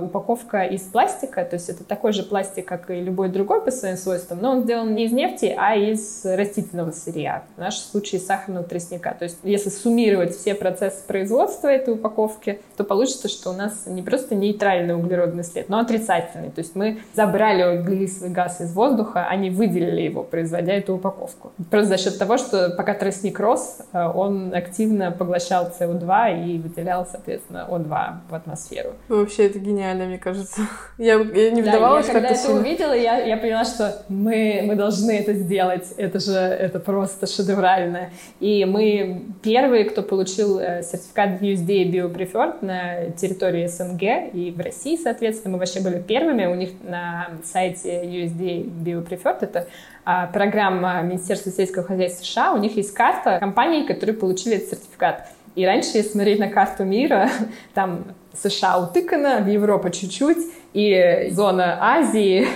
[0.00, 3.96] упаковка из пластика, то есть это такой же пластик, как и любой другой по своим
[3.96, 8.64] свойствам, но он сделан не из нефти, а из растительного сырья, в нашем случае сахарного
[8.64, 9.14] тростника.
[9.18, 14.02] То есть если суммировать все процессы производства этой упаковки, то получится, что у нас не
[14.02, 16.50] просто нейтральный углеродный след, но отрицательный.
[16.50, 21.52] То есть мы забрали углекислый газ из воздуха, а не выделили его, производя эту упаковку.
[21.70, 27.06] Просто за счет того, что пока тростник рос, э, он активно поглощал СО2 и выделял,
[27.10, 28.90] соответственно, О2 в атмосферу.
[29.08, 30.62] Вообще это гениально, мне кажется.
[30.98, 32.60] Я, я не вдавалась да, я, когда это сильно.
[32.60, 35.92] увидела, я, я поняла, что мы, мы должны это сделать.
[35.96, 38.10] Это же это просто шедеврально.
[38.40, 44.96] И мы первые, кто получил э, сертификат USDA BioPreferred на территории СНГ и в России,
[44.96, 45.54] соответственно.
[45.54, 46.44] Мы вообще были первыми.
[46.46, 49.66] У них на сайте USDA BioPreferred это
[50.04, 55.28] а, программа Министерства сельского хозяйства США, у них есть карта компаний, которые получили этот сертификат.
[55.54, 57.28] И раньше, если смотреть на карту мира,
[57.74, 60.38] там США утыкано, Европа чуть-чуть,
[60.72, 62.46] и зона Азии,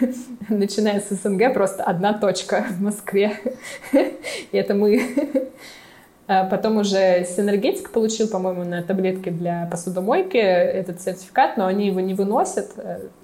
[0.48, 3.40] начиная с СНГ, просто одна точка в Москве.
[3.92, 5.50] И это мы.
[6.28, 12.00] А потом уже Синергетик получил, по-моему, на таблетке для посудомойки этот сертификат, но они его
[12.00, 12.70] не выносят.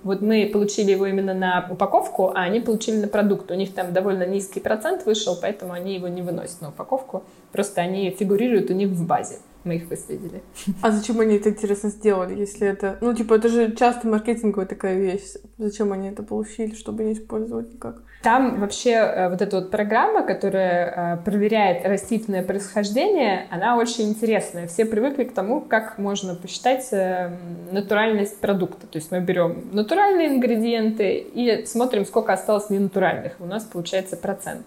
[0.02, 3.50] Вот мы получили его именно на упаковку, а они получили на продукт.
[3.50, 7.22] У них там довольно низкий процент вышел, поэтому они его не выносят на упаковку.
[7.52, 9.36] Просто они фигурируют у них в базе
[9.68, 10.42] мы их выследили.
[10.82, 12.98] А зачем они это, интересно, сделали, если это...
[13.00, 15.34] Ну, типа, это же часто маркетинговая такая вещь.
[15.58, 18.02] Зачем они это получили, чтобы не использовать никак?
[18.22, 24.66] Там вообще э, вот эта вот программа, которая э, проверяет растительное происхождение, она очень интересная.
[24.66, 27.30] Все привыкли к тому, как можно посчитать э,
[27.70, 28.88] натуральность продукта.
[28.88, 33.34] То есть мы берем натуральные ингредиенты и смотрим, сколько осталось ненатуральных.
[33.38, 34.66] У нас получается процент.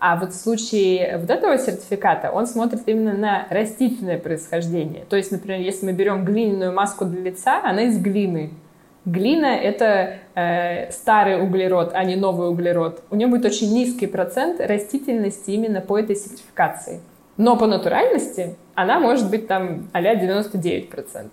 [0.00, 5.04] А вот в случае вот этого сертификата он смотрит именно на растительное происхождение.
[5.08, 8.50] То есть, например, если мы берем глиняную маску для лица, она из глины.
[9.04, 13.02] Глина— это э, старый углерод, а не новый углерод.
[13.10, 17.00] У нее будет очень низкий процент растительности именно по этой сертификации.
[17.36, 21.28] Но по натуральности она может быть там а-ля 99%.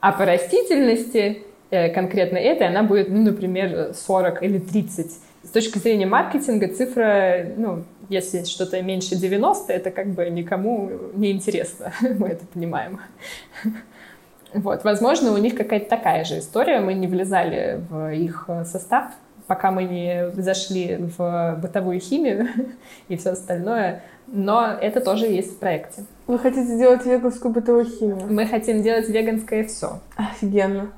[0.00, 5.12] А по растительности э, конкретно этой она будет, ну, например, 40 или 30.
[5.44, 11.32] С точки зрения маркетинга цифра, ну, если что-то меньше 90, это как бы никому не
[11.32, 13.00] интересно, мы это понимаем.
[14.52, 19.06] Вот, возможно, у них какая-то такая же история, мы не влезали в их состав,
[19.46, 22.48] пока мы не зашли в бытовую химию
[23.08, 26.04] и все остальное, но это тоже есть в проекте.
[26.26, 28.26] Вы хотите сделать веганскую бытовую химию?
[28.28, 30.00] Мы хотим делать веганское все.
[30.16, 30.92] Офигенно.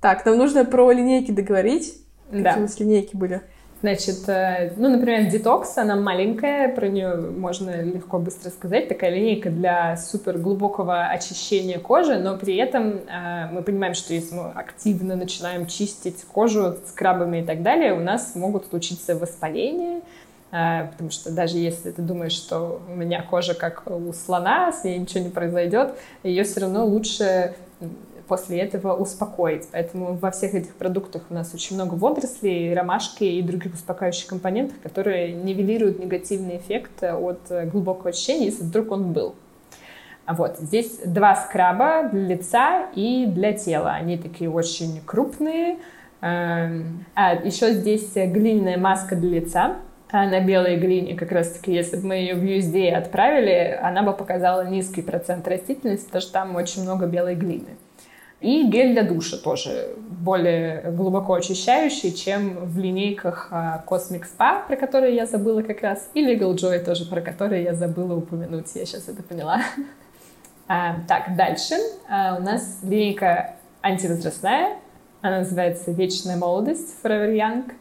[0.00, 1.94] Так, нам нужно про линейки договорить.
[2.30, 2.50] Да.
[2.50, 3.42] Какие у нас линейки были?
[3.80, 9.50] Значит, э, ну, например, детокс, она маленькая, про нее можно легко быстро сказать, такая линейка
[9.50, 15.14] для супер глубокого очищения кожи, но при этом э, мы понимаем, что если мы активно
[15.14, 20.00] начинаем чистить кожу скрабами и так далее, у нас могут случиться воспаления,
[20.50, 24.82] э, потому что даже если ты думаешь, что у меня кожа как у слона, с
[24.82, 27.54] ней ничего не произойдет, ее все равно лучше
[28.28, 29.66] после этого успокоить.
[29.72, 34.76] Поэтому во всех этих продуктах у нас очень много водорослей, ромашки и других успокаивающих компонентов,
[34.82, 39.34] которые нивелируют негативный эффект от глубокого очищения, если вдруг он был.
[40.28, 43.92] Вот здесь два скраба для лица и для тела.
[43.92, 45.78] Они такие очень крупные.
[46.20, 49.76] Эм, а еще здесь глиняная маска для лица.
[50.10, 54.02] А на белой глине, как раз таки, если бы мы ее в USDA отправили, она
[54.02, 57.76] бы показала низкий процент растительности, потому что там очень много белой глины.
[58.40, 64.76] И гель для душа тоже более глубоко очищающий, чем в линейках а, Cosmic Spa, про
[64.76, 68.66] которые я забыла как раз, и Legal Joy тоже, про которые я забыла упомянуть.
[68.74, 69.60] Я сейчас это поняла.
[70.70, 71.76] А, так, дальше
[72.10, 74.76] а, у нас линейка антивозрастная.
[75.22, 77.72] Она называется «Вечная молодость» Forever Young.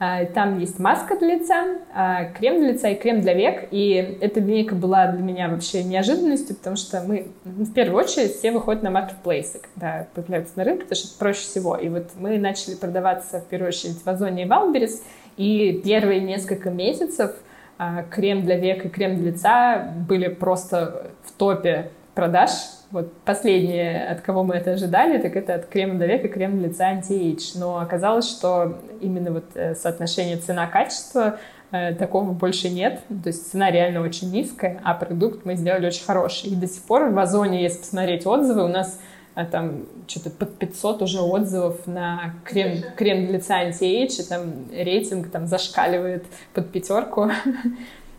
[0.00, 3.68] А, там есть маска для лица, а, крем для лица и крем для век.
[3.72, 8.36] И эта линейка была для меня вообще неожиданностью, потому что мы, ну, в первую очередь,
[8.36, 11.76] все выходят на маркетплейсы, когда появляются на рынке, потому что это проще всего.
[11.76, 15.02] И вот мы начали продаваться, в первую очередь, в Озоне и Wildberries,
[15.36, 17.32] и первые несколько месяцев
[17.76, 22.50] а, крем для век и крем для лица были просто в топе продаж,
[22.90, 26.68] вот последнее, от кого мы это ожидали, так это от крема для века, крем для
[26.68, 27.58] лица anti-age.
[27.58, 31.38] Но оказалось, что именно вот э, соотношение цена-качество
[31.70, 33.00] э, такого больше нет.
[33.08, 36.48] То есть цена реально очень низкая, а продукт мы сделали очень хороший.
[36.48, 38.98] И до сих пор в Озоне, если посмотреть отзывы, у нас
[39.34, 44.40] э, там что-то под 500 уже отзывов на крем, крем для лица anti-age, и там
[44.72, 46.24] рейтинг там зашкаливает
[46.54, 47.30] под пятерку.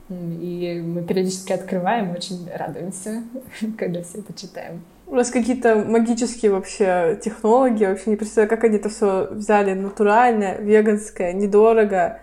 [0.09, 3.23] И мы периодически открываем, очень радуемся,
[3.77, 4.83] когда все это читаем.
[5.05, 10.59] У нас какие-то магические вообще технологии, вообще не представляю, как они это все взяли натуральное,
[10.59, 12.19] веганское, недорого,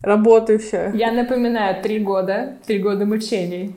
[0.00, 0.90] работающее.
[0.94, 3.76] Я напоминаю, три года, три года мучений.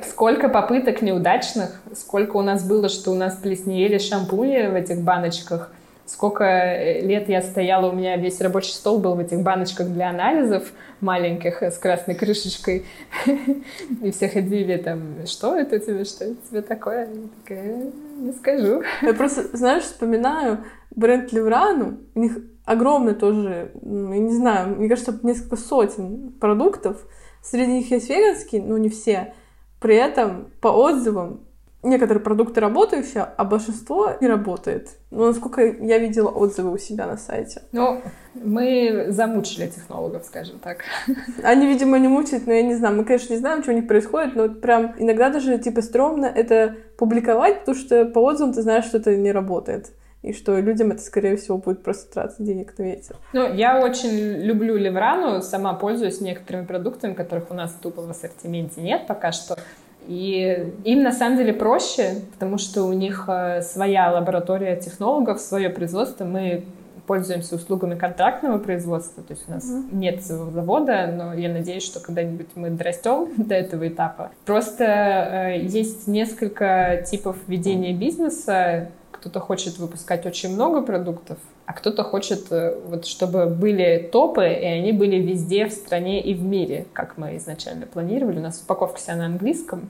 [0.00, 5.72] Сколько попыток неудачных, сколько у нас было, что у нас плесневели шампуни в этих баночках,
[6.06, 10.10] сколько э, лет я стояла, у меня весь рабочий стол был в этих баночках для
[10.10, 12.84] анализов маленьких с красной крышечкой.
[14.02, 17.08] И все ходили там, что это тебе, что это тебе такое?
[17.08, 18.82] Я такая, не скажу.
[19.02, 25.18] Я просто, знаешь, вспоминаю бренд Леврану, у них огромный тоже, я не знаю, мне кажется,
[25.22, 27.04] несколько сотен продуктов.
[27.42, 29.34] Среди них есть веганские, но не все.
[29.80, 31.43] При этом по отзывам
[31.84, 34.90] некоторые продукты работающие, а большинство не работает.
[35.10, 37.62] Ну, насколько я видела отзывы у себя на сайте.
[37.72, 38.00] Ну,
[38.34, 40.78] мы замучили технологов, скажем так.
[41.42, 42.96] Они, видимо, не мучают, но я не знаю.
[42.96, 46.26] Мы, конечно, не знаем, что у них происходит, но вот прям иногда даже, типа, стрёмно
[46.26, 49.92] это публиковать, потому что по отзывам ты знаешь, что это не работает.
[50.24, 53.16] И что людям это, скорее всего, будет просто тратить денег на ветер.
[53.34, 58.80] Ну, я очень люблю Леврану, сама пользуюсь некоторыми продуктами, которых у нас тупо в ассортименте
[58.80, 59.58] нет пока что.
[60.06, 65.70] И им на самом деле проще, потому что у них э, своя лаборатория технологов, свое
[65.70, 66.24] производство.
[66.24, 66.64] Мы
[67.06, 69.94] пользуемся услугами контрактного производства, то есть у нас mm-hmm.
[69.94, 74.30] нет своего завода, но я надеюсь, что когда-нибудь мы дорастем до этого этапа.
[74.44, 78.90] Просто э, есть несколько типов ведения бизнеса.
[79.10, 84.64] Кто-то хочет выпускать очень много продуктов, а кто-то хочет, э, вот, чтобы были топы, и
[84.64, 88.38] они были везде в стране и в мире, как мы изначально планировали.
[88.38, 89.88] У нас упаковка вся на английском.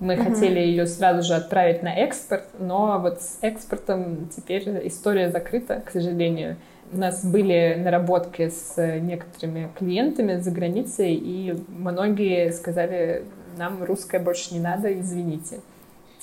[0.00, 0.34] Мы uh-huh.
[0.34, 5.90] хотели ее сразу же отправить на экспорт, но вот с экспортом теперь история закрыта, к
[5.90, 6.56] сожалению.
[6.92, 13.24] У нас были наработки с некоторыми клиентами за границей, и многие сказали,
[13.56, 15.60] нам русское больше не надо, извините.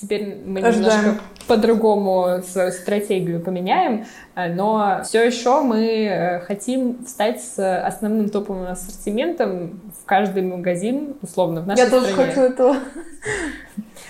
[0.02, 0.98] Теперь мы Ожидаем.
[0.98, 8.28] немножко по-другому свою стратегию поменяем, э, но все еще мы э, хотим стать с основным
[8.28, 12.06] топовым ассортиментом в каждый магазин, условно, в нашей Я стране.
[12.08, 12.76] Я тоже хочу этого.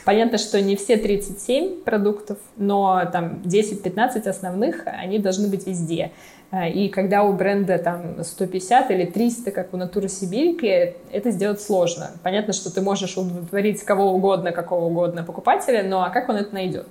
[0.06, 6.10] Понятно, что не все 37 продуктов, но там 10-15 основных, они должны быть везде.
[6.52, 11.62] А, и когда у бренда там 150 или 300, как у Натуры Сибирки, это сделать
[11.62, 12.10] сложно.
[12.22, 16.52] Понятно, что ты можешь удовлетворить кого угодно, какого угодно покупателя, но а как он это
[16.52, 16.86] найдет?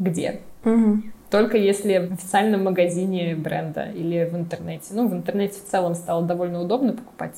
[0.00, 0.40] Где?
[0.64, 1.02] Угу.
[1.30, 4.86] Только если в официальном магазине бренда или в интернете.
[4.90, 7.36] Ну, в интернете в целом стало довольно удобно покупать.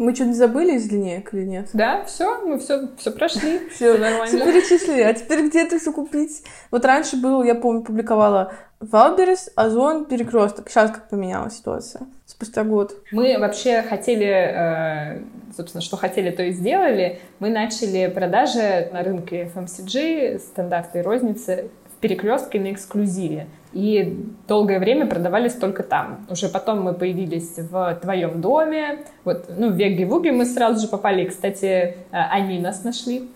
[0.00, 1.68] Мы что-то забыли из линеек или нет?
[1.74, 3.68] Да, все, мы все, все прошли.
[3.74, 4.26] Все нормально.
[4.28, 5.02] Все перечислили.
[5.02, 6.42] А теперь где это все купить?
[6.70, 10.70] Вот раньше был, я помню, публиковала Wildberries, Озон, Перекресток.
[10.70, 12.94] Сейчас как поменялась ситуация спустя год?
[13.12, 15.22] Мы вообще хотели, э,
[15.54, 17.20] собственно, что хотели, то и сделали.
[17.38, 21.68] Мы начали продажи на рынке FMCG, стандартной розницы
[22.00, 23.46] в перекрестке на эксклюзиве.
[23.74, 26.26] И долгое время продавались только там.
[26.30, 29.00] Уже потом мы появились в твоем доме.
[29.24, 31.26] Вот, ну, в Веги-Вуги мы сразу же попали.
[31.26, 33.28] Кстати, э, они нас нашли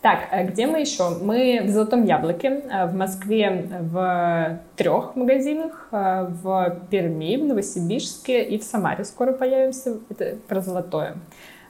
[0.00, 1.10] так, э, где мы еще?
[1.22, 8.58] Мы в Золотом Яблоке, э, в Москве в трех магазинах, в Перми, в Новосибирске и
[8.58, 9.98] в Самаре скоро появимся.
[10.08, 11.16] Это про золотое.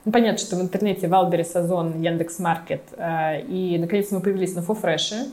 [0.05, 2.83] Ну, понятно, что в интернете Валбери, Сазон, Яндекс.Маркет.
[3.49, 5.27] И, наконец, мы появились на Фуфреше.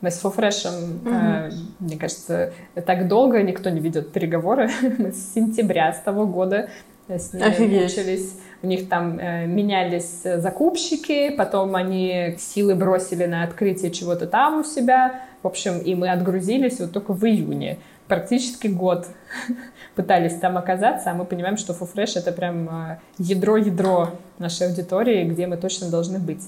[0.00, 1.52] Мы с Фуфрешем, mm-hmm.
[1.80, 2.52] мне кажется,
[2.86, 4.70] так долго никто не ведет переговоры.
[4.98, 6.68] Мы с сентября с того года
[7.08, 7.82] с ними Офигеть.
[7.82, 8.34] мучились.
[8.62, 14.64] У них там э, менялись закупщики, потом они силы бросили на открытие чего-то там у
[14.64, 15.22] себя.
[15.42, 17.78] В общем, и мы отгрузились вот только в июне.
[18.08, 19.06] Практически год
[19.94, 25.46] пытались там оказаться, а мы понимаем, что Фуфреш— это прям э, ядро-ядро нашей аудитории, где
[25.46, 26.42] мы точно должны быть.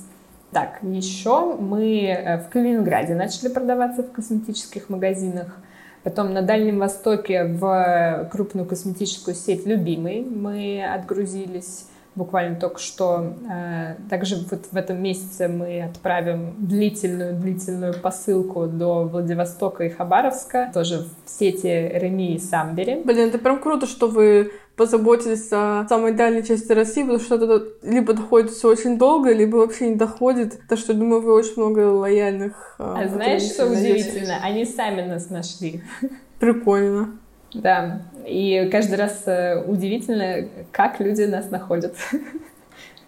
[0.53, 5.57] Так, еще мы э, в Калининграде начали продаваться в косметических магазинах.
[6.03, 11.87] Потом на Дальнем Востоке в крупную косметическую сеть «Любимый» мы отгрузились
[12.17, 13.35] буквально только что.
[13.49, 21.07] Э, также вот в этом месяце мы отправим длительную-длительную посылку до Владивостока и Хабаровска, тоже
[21.25, 23.03] в сети Реми и Самбери.
[23.05, 27.65] Блин, это прям круто, что вы позаботились о самой дальней части России, потому что это
[27.83, 30.59] либо доходит все очень долго, либо вообще не доходит.
[30.71, 32.77] Так что, думаю, вы очень много лояльных...
[32.79, 34.39] Э, а знаешь, что удивительно?
[34.43, 35.83] Они сами нас нашли.
[36.39, 37.11] Прикольно.
[37.53, 41.95] Да, и каждый раз э, удивительно, как люди нас находят.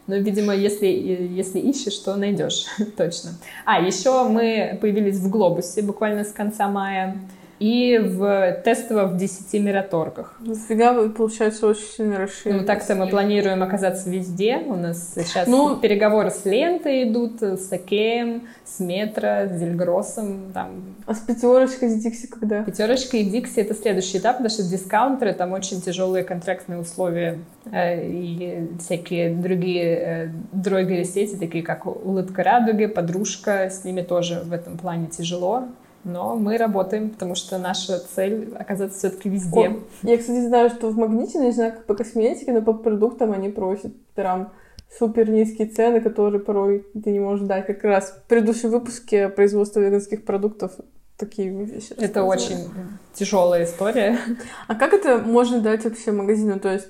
[0.06, 2.66] Но, видимо, если, если ищешь, то найдешь,
[2.98, 3.30] точно.
[3.64, 7.16] А, еще мы появились в Глобусе буквально с конца мая.
[7.62, 10.34] И в тестово в 10 мираторгах.
[10.40, 12.58] Нафига вы, получается, очень сильно расширили.
[12.58, 14.56] Ну, так-то мы планируем оказаться везде.
[14.66, 20.50] У нас сейчас ну, переговоры с лентой идут, с Океем, с Метро, с Дельгроссом.
[20.52, 20.96] Там.
[21.06, 22.64] А с пятерочкой, с Дикси когда?
[22.64, 27.38] Пятерочка и Дикси— это следующий этап, потому что дискаунтеры, там очень тяжелые контрактные условия
[27.70, 34.42] э, и всякие другие э, дройгери сети, такие как Улыбка Радуги, Подружка, с ними тоже
[34.44, 35.68] в этом плане тяжело.
[36.05, 39.68] Но мы работаем, потому что наша цель оказаться все-таки везде.
[39.68, 43.32] О, я, кстати, знаю, что в Магните, не знаю, как по косметике, но по продуктам
[43.32, 44.53] они просят прям
[44.98, 47.66] супер низкие цены, которые порой ты не можешь дать.
[47.66, 50.72] Как раз в предыдущем выпуске производства веганских продуктов
[51.16, 51.94] такие вещи.
[51.96, 52.68] Это очень
[53.14, 54.18] тяжелая история.
[54.66, 56.59] А как это можно дать вообще магазину?
[56.59, 56.88] То есть,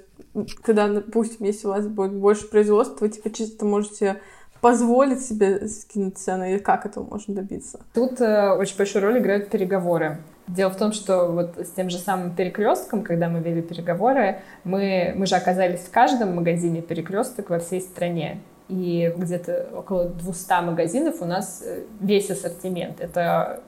[0.63, 4.21] когда, допустим, если у вас будет больше производства, вы типа чисто можете
[4.63, 7.81] позволить себе скинуть цены, и как этого можно добиться?
[7.93, 10.19] Тут э, очень большую роль играют переговоры.
[10.47, 15.15] Дело в том, что вот с тем же самым перекрестком, когда мы вели переговоры, мы,
[15.17, 18.41] мы же оказались в каждом магазине перекресток во всей стране.
[18.69, 23.01] И где-то около 200 магазинов у нас э, весь ассортимент.
[23.01, 23.61] Это,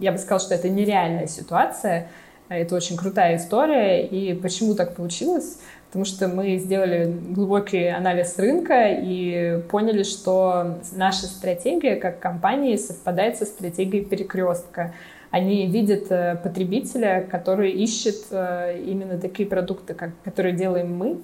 [0.00, 2.08] я бы сказала, что это нереальная ситуация.
[2.50, 4.06] Это очень крутая история.
[4.06, 5.60] И почему так получилось?
[5.92, 13.36] Потому что мы сделали глубокий анализ рынка и поняли, что наша стратегия как компании совпадает
[13.36, 14.94] со стратегией перекрестка.
[15.30, 21.18] Они видят э, потребителя, который ищет э, именно такие продукты, как, которые делаем мы,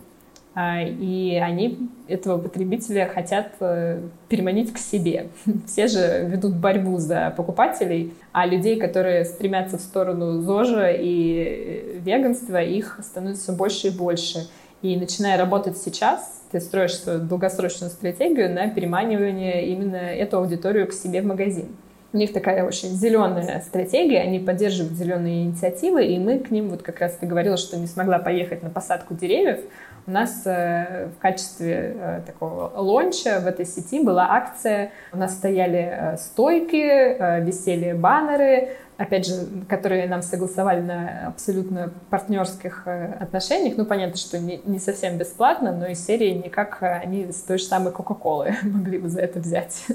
[0.60, 5.28] а, и они этого потребителя хотят э, переманить к себе.
[5.66, 12.60] Все же ведут борьбу за покупателей, а людей, которые стремятся в сторону ЗОЖа и веганства,
[12.60, 14.48] их становится больше и больше.
[14.82, 20.92] И начиная работать сейчас, ты строишь свою долгосрочную стратегию на переманивание именно эту аудиторию к
[20.92, 21.76] себе в магазин.
[22.12, 26.82] У них такая очень зеленая стратегия, они поддерживают зеленые инициативы, и мы к ним, вот
[26.82, 29.60] как раз ты говорила, что не смогла поехать на посадку деревьев,
[30.08, 34.90] у нас э, в качестве э, такого лонча в этой сети была акция.
[35.12, 42.82] У нас стояли э, стойки, висели баннеры, опять же, которые нам согласовали на абсолютно партнерских
[42.84, 43.74] э, отношениях.
[43.76, 47.64] Ну, понятно, что не, не совсем бесплатно, но из серии никак они с той же
[47.64, 49.86] самой Кока-Колы могли бы за это взять.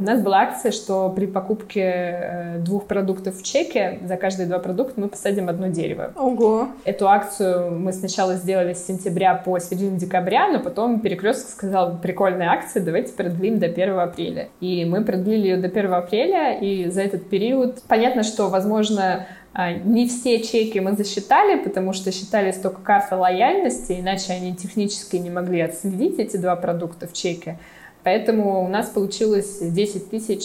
[0.00, 4.58] У нас была акция, что при покупке э, двух продуктов в чеке за каждые два
[4.58, 6.12] продукта мы посадим одно дерево.
[6.16, 6.68] Ого!
[6.86, 12.48] Эту акцию мы сначала сделали с сентября по середину декабря, но потом Перекресток сказал, прикольная
[12.48, 14.48] акция, давайте продлим до 1 апреля.
[14.60, 19.72] И мы продлили ее до 1 апреля, и за этот период понятно, что, возможно, а,
[19.72, 25.28] не все чеки мы засчитали, потому что считались только карта лояльности, иначе они технически не
[25.28, 27.58] могли отследить эти два продукта в чеке.
[28.02, 30.42] Поэтому у нас получилось 10 тысяч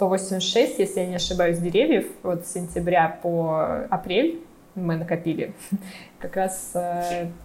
[0.00, 4.40] 186, если я не ошибаюсь, деревьев от сентября по апрель
[4.74, 5.52] мы накопили.
[6.18, 6.72] Как раз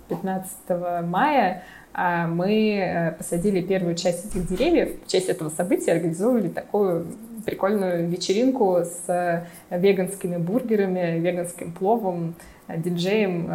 [0.10, 5.03] 15 э, мая а, мы э, посадили первую часть этих деревьев.
[5.06, 7.08] В честь этого события организовывали такую
[7.45, 12.36] прикольную вечеринку с э, веганскими бургерами, веганским пловом,
[12.68, 13.49] диджеем.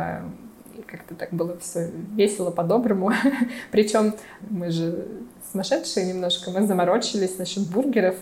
[0.91, 3.13] Как-то так было все весело, по-доброму.
[3.71, 4.15] Причем
[4.49, 5.07] мы же
[5.53, 6.51] сумасшедшие немножко.
[6.51, 8.17] Мы заморочились насчет бургеров.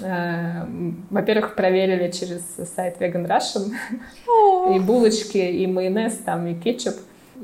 [0.00, 0.64] Э,
[1.10, 2.42] во-первых, проверили через
[2.74, 3.72] сайт Vegan Russian
[4.74, 6.94] и булочки, и майонез, там, и кетчуп.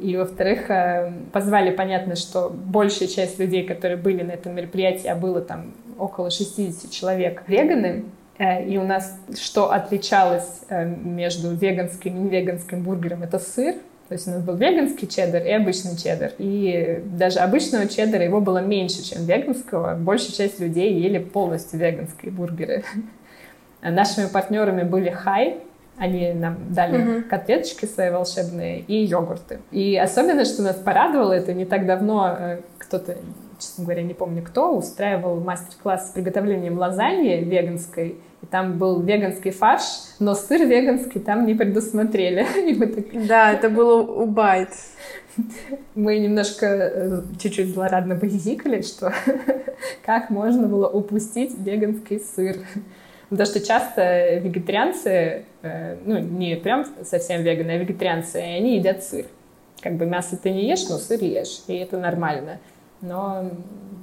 [0.01, 5.15] И, во-вторых, э, позвали, понятно, что большая часть людей, которые были на этом мероприятии, а
[5.15, 8.05] было там около 60 человек, веганы,
[8.39, 13.75] э, и у нас что отличалось между веганским и невеганским бургером, это сыр.
[14.09, 16.33] То есть у нас был веганский чеддер и обычный чеддер.
[16.39, 19.97] И даже обычного чеддера его было меньше, чем веганского.
[19.97, 22.85] Большая часть людей ели полностью веганские бургеры.
[23.83, 25.59] Нашими партнерами были Хай,
[25.99, 27.23] они нам дали uh-huh.
[27.25, 29.59] котлеточки свои волшебные и йогурты.
[29.73, 33.17] И особенно, что нас порадовало, это не так давно э, кто-то,
[33.59, 38.17] честно говоря, не помню кто, устраивал мастер-класс с приготовлением лазаньи веганской.
[38.41, 39.83] И там был веганский фарш,
[40.21, 42.47] но сыр веганский там не предусмотрели.
[42.79, 43.27] Так...
[43.27, 44.71] Да, это было у Байт.
[45.95, 49.13] Мы немножко э, чуть-чуть злорадно поязикали, что
[50.05, 52.57] как можно было упустить веганский сыр.
[53.29, 59.27] Потому что часто вегетарианцы, э, ну, не прям совсем веганы, а вегетарианцы, они едят сыр.
[59.81, 62.59] Как бы мясо ты не ешь, но сыр ешь, и это нормально.
[63.01, 63.51] Но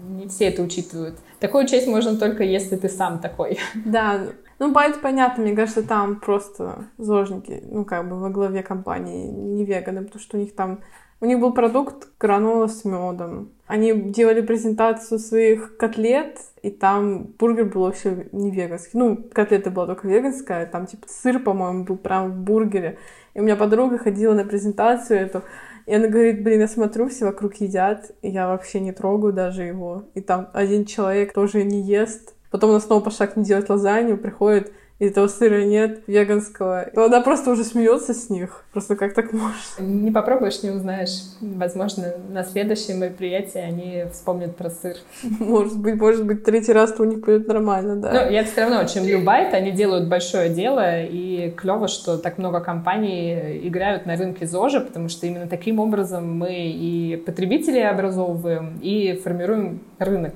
[0.10, 1.18] не все это учитывают.
[1.40, 3.60] Такую честь можно только, если ты сам такой.
[3.86, 4.28] Да,
[4.58, 9.66] Ну, Байт, понятно, мне кажется, там просто зожники, ну, как бы во главе компании, не
[9.66, 10.80] веганы, потому что у них там...
[11.22, 13.52] У них был продукт гранула с медом.
[13.68, 19.00] Они делали презентацию своих котлет, и там бургер был вообще не веганский.
[19.00, 22.98] Ну, котлета была только веганская, там, типа, сыр, по-моему, был прям в бургере.
[23.34, 25.42] И у меня подруга ходила на презентацию эту,
[25.86, 29.64] и она говорит, блин, я смотрю, все вокруг едят, и я вообще не трогаю даже
[29.64, 30.06] его.
[30.16, 32.34] И там один человек тоже не ест.
[32.50, 36.90] Потом она снова пошла к ней делать лазанью, приходит, и этого сыра нет веганского.
[36.94, 38.64] То она просто уже смеется с них.
[38.72, 39.52] Просто как так можно?
[39.80, 41.22] Не попробуешь, не узнаешь.
[41.42, 44.96] Возможно, на следующем мероприятии они вспомнят про сыр.
[45.40, 48.12] Может быть, может быть, третий раз-то у них будет нормально, да.
[48.12, 49.54] Ну, я все равно очень люблю Байт.
[49.54, 55.10] Они делают большое дело, и клево, что так много компаний играют на рынке ЗОЖа, потому
[55.10, 60.36] что именно таким образом мы и потребителей образовываем, и формируем рынок.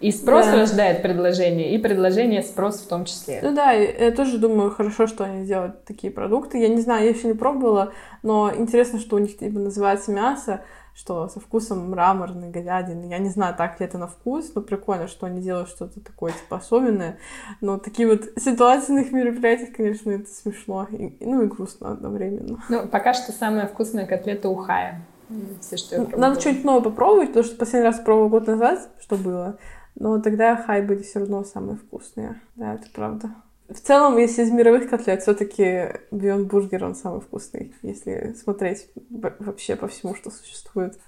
[0.00, 0.56] И спрос да.
[0.56, 3.40] рождает предложение, и предложение спрос в том числе.
[3.42, 6.58] Ну да, я тоже думаю, хорошо, что они делают такие продукты.
[6.58, 7.92] Я не знаю, я еще не пробовала,
[8.22, 10.60] но интересно, что у них типа называется мясо,
[10.94, 13.06] что со вкусом мраморной говядины.
[13.06, 16.32] Я не знаю, так ли это на вкус, но прикольно, что они делают что-то такое,
[16.32, 17.18] типа, особенное.
[17.60, 20.86] Но такие вот ситуации на их мероприятиях, конечно, это смешно.
[20.90, 22.62] И, ну и грустно одновременно.
[22.68, 25.04] Ну, пока что самая вкусная котлета ухая.
[25.60, 29.16] Все, что я Надо что-нибудь новое попробовать, потому что последний раз пробовала год назад, что
[29.16, 29.58] было.
[29.98, 32.40] Но тогда хай были все равно самые вкусные.
[32.54, 33.30] Да, это правда.
[33.68, 35.62] В целом, если из мировых котлет, все-таки
[36.10, 40.98] Beyond Burger он самый вкусный, если смотреть вообще по всему, что существует.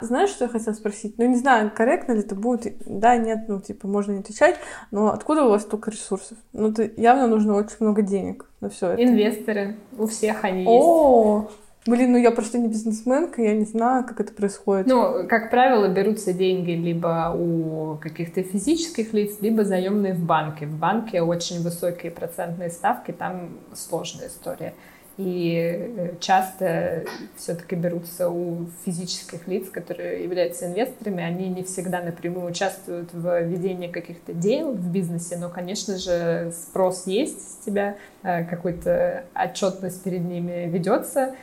[0.00, 1.18] Знаешь, что я хотела спросить?
[1.18, 2.76] Ну, не знаю, корректно ли это будет.
[2.86, 4.56] Да, нет, ну, типа, можно не отвечать.
[4.90, 6.38] Но откуда у вас столько ресурсов?
[6.52, 9.02] Ну, это явно нужно очень много денег на все это.
[9.02, 9.76] Инвесторы.
[9.96, 11.61] У всех они О, есть.
[11.84, 14.86] Блин, ну я просто не бизнесменка, я не знаю, как это происходит.
[14.86, 20.66] Ну, как правило, берутся деньги либо у каких-то физических лиц, либо заемные в банке.
[20.66, 24.74] В банке очень высокие процентные ставки, там сложная история.
[25.18, 27.04] И э, часто
[27.36, 33.88] все-таки берутся у физических лиц, которые являются инвесторами, они не всегда напрямую участвуют в ведении
[33.88, 40.22] каких-то дел в бизнесе, но, конечно же, спрос есть с тебя, э, какой-то отчетность перед
[40.22, 41.34] ними ведется,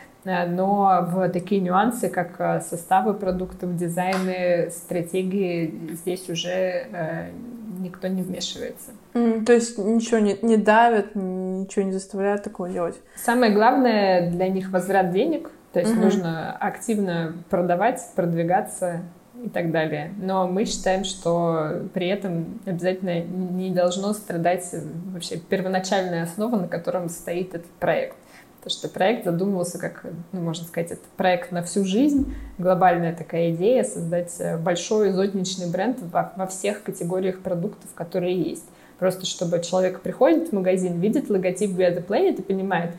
[0.48, 6.50] но в такие нюансы, как э, составы продуктов, дизайны, стратегии, здесь уже
[6.92, 7.32] э,
[7.80, 8.92] никто не вмешивается.
[9.14, 13.00] Mm, то есть ничего не, не давят, ничего не заставляют такого делать?
[13.16, 16.02] Самое главное для них возврат денег, то есть mm-hmm.
[16.02, 19.02] нужно активно продавать, продвигаться
[19.44, 20.14] и так далее.
[20.18, 24.68] Но мы считаем, что при этом обязательно не должно страдать
[25.14, 28.16] вообще первоначальная основа, на котором стоит этот проект.
[28.64, 33.52] То, что проект задумывался как, ну, можно сказать, это проект на всю жизнь, глобальная такая
[33.52, 38.66] идея создать э, большой зодничный бренд во, во всех категориях продуктов, которые есть.
[38.98, 42.92] Просто чтобы человек приходит в магазин, видит логотип We Are The Planet и понимает,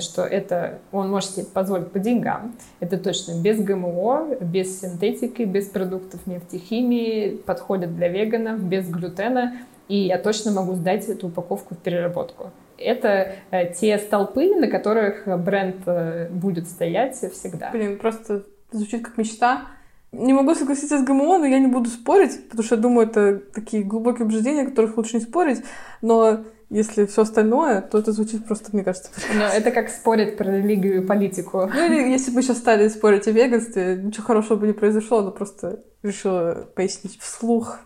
[0.00, 2.56] что это он может себе позволить по деньгам.
[2.80, 9.58] Это точно без ГМО, без синтетики, без продуктов нефтехимии, подходит для веганов, без глютена.
[9.88, 12.50] И я точно могу сдать эту упаковку в переработку
[12.82, 17.70] это э, те столпы, на которых бренд э, будет стоять всегда.
[17.72, 19.66] Блин, просто звучит как мечта.
[20.12, 23.38] Не могу согласиться с ГМО, но я не буду спорить, потому что я думаю, это
[23.54, 25.62] такие глубокие убеждения, о которых лучше не спорить.
[26.02, 30.50] Но если все остальное, то это звучит просто, мне кажется, Но это как спорить про
[30.56, 31.70] религию и политику.
[31.72, 35.30] Ну, или если бы сейчас стали спорить о веганстве, ничего хорошего бы не произошло, но
[35.30, 37.78] просто решила пояснить вслух.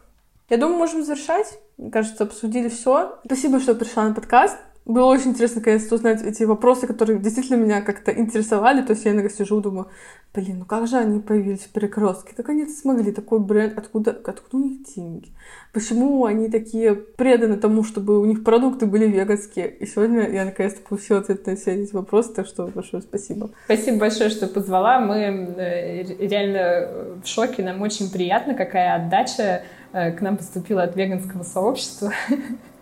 [0.49, 1.59] Я думаю, можем завершать.
[1.77, 3.19] Мне кажется, обсудили все.
[3.25, 4.57] Спасибо, что пришла на подкаст.
[4.87, 8.83] Было очень интересно, наконец-то, узнать эти вопросы, которые действительно меня как-то интересовали.
[8.83, 9.89] То есть я иногда сижу, думаю,
[10.33, 12.35] блин, ну как же они появились в перекрестке?
[12.37, 15.33] Так они смогли, такой бренд, откуда, откуда у них деньги?
[15.73, 19.71] Почему они такие преданы тому, чтобы у них продукты были веганские?
[19.71, 23.51] И сегодня я наконец-то получила ответ на все эти вопросы, так что большое спасибо.
[23.65, 25.01] Спасибо большое, что позвала.
[25.01, 30.95] Мы э, реально в шоке, нам очень приятно, какая отдача э, к нам поступила от
[30.95, 32.13] веганского сообщества.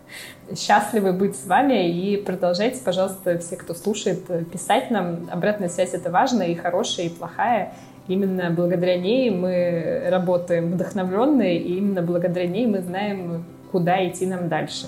[0.57, 5.29] счастливы быть с вами и продолжайте, пожалуйста, все, кто слушает, писать нам.
[5.31, 7.73] Обратная связь— это важно, и хорошая, и плохая.
[8.07, 14.49] Именно благодаря ней мы работаем вдохновленные, и именно благодаря ней мы знаем, куда идти нам
[14.49, 14.87] дальше.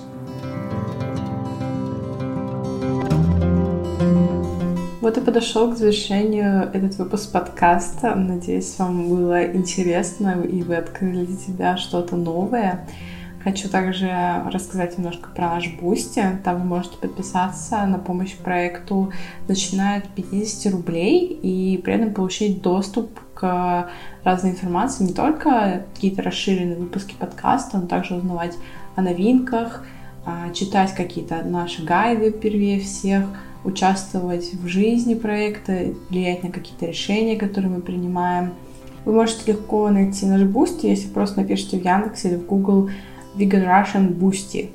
[5.01, 8.17] Вот и подошел к завершению этот выпуск подкаста.
[8.17, 12.87] Надеюсь, вам было интересно, и вы открыли для себя что-то новое.
[13.47, 14.11] Хочу также
[14.53, 16.21] рассказать немножко про наш Boosty.
[16.43, 19.13] Там вы можете подписаться на помощь проекту,
[19.47, 23.89] начиная от 50 рублей, и при этом получить доступ к
[24.25, 28.55] разной информации, не только какие-то расширенные выпуски подкаста, но также узнавать
[28.97, 29.85] о новинках,
[30.25, 33.27] а, читать какие-то наши гайды первее всех,
[33.63, 38.55] участвовать в жизни проекта, влиять на какие-то решения, которые мы принимаем.
[39.05, 42.91] Вы можете легко найти наш Boosty, если просто напишите в Яндексе или в Google
[43.37, 44.71] Vegan Russian Boosty.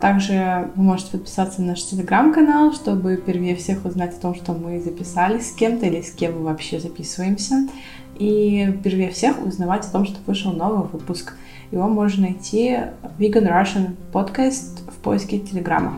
[0.00, 4.80] Также вы можете подписаться на наш телеграм-канал, чтобы первее всех узнать о том, что мы
[4.80, 7.68] записались с кем-то или с кем мы вообще записываемся.
[8.18, 11.34] И первее всех узнавать о том, что вышел новый выпуск.
[11.70, 12.78] Его можно найти
[13.18, 15.94] Vegan Russian Podcast в поиске Телеграма.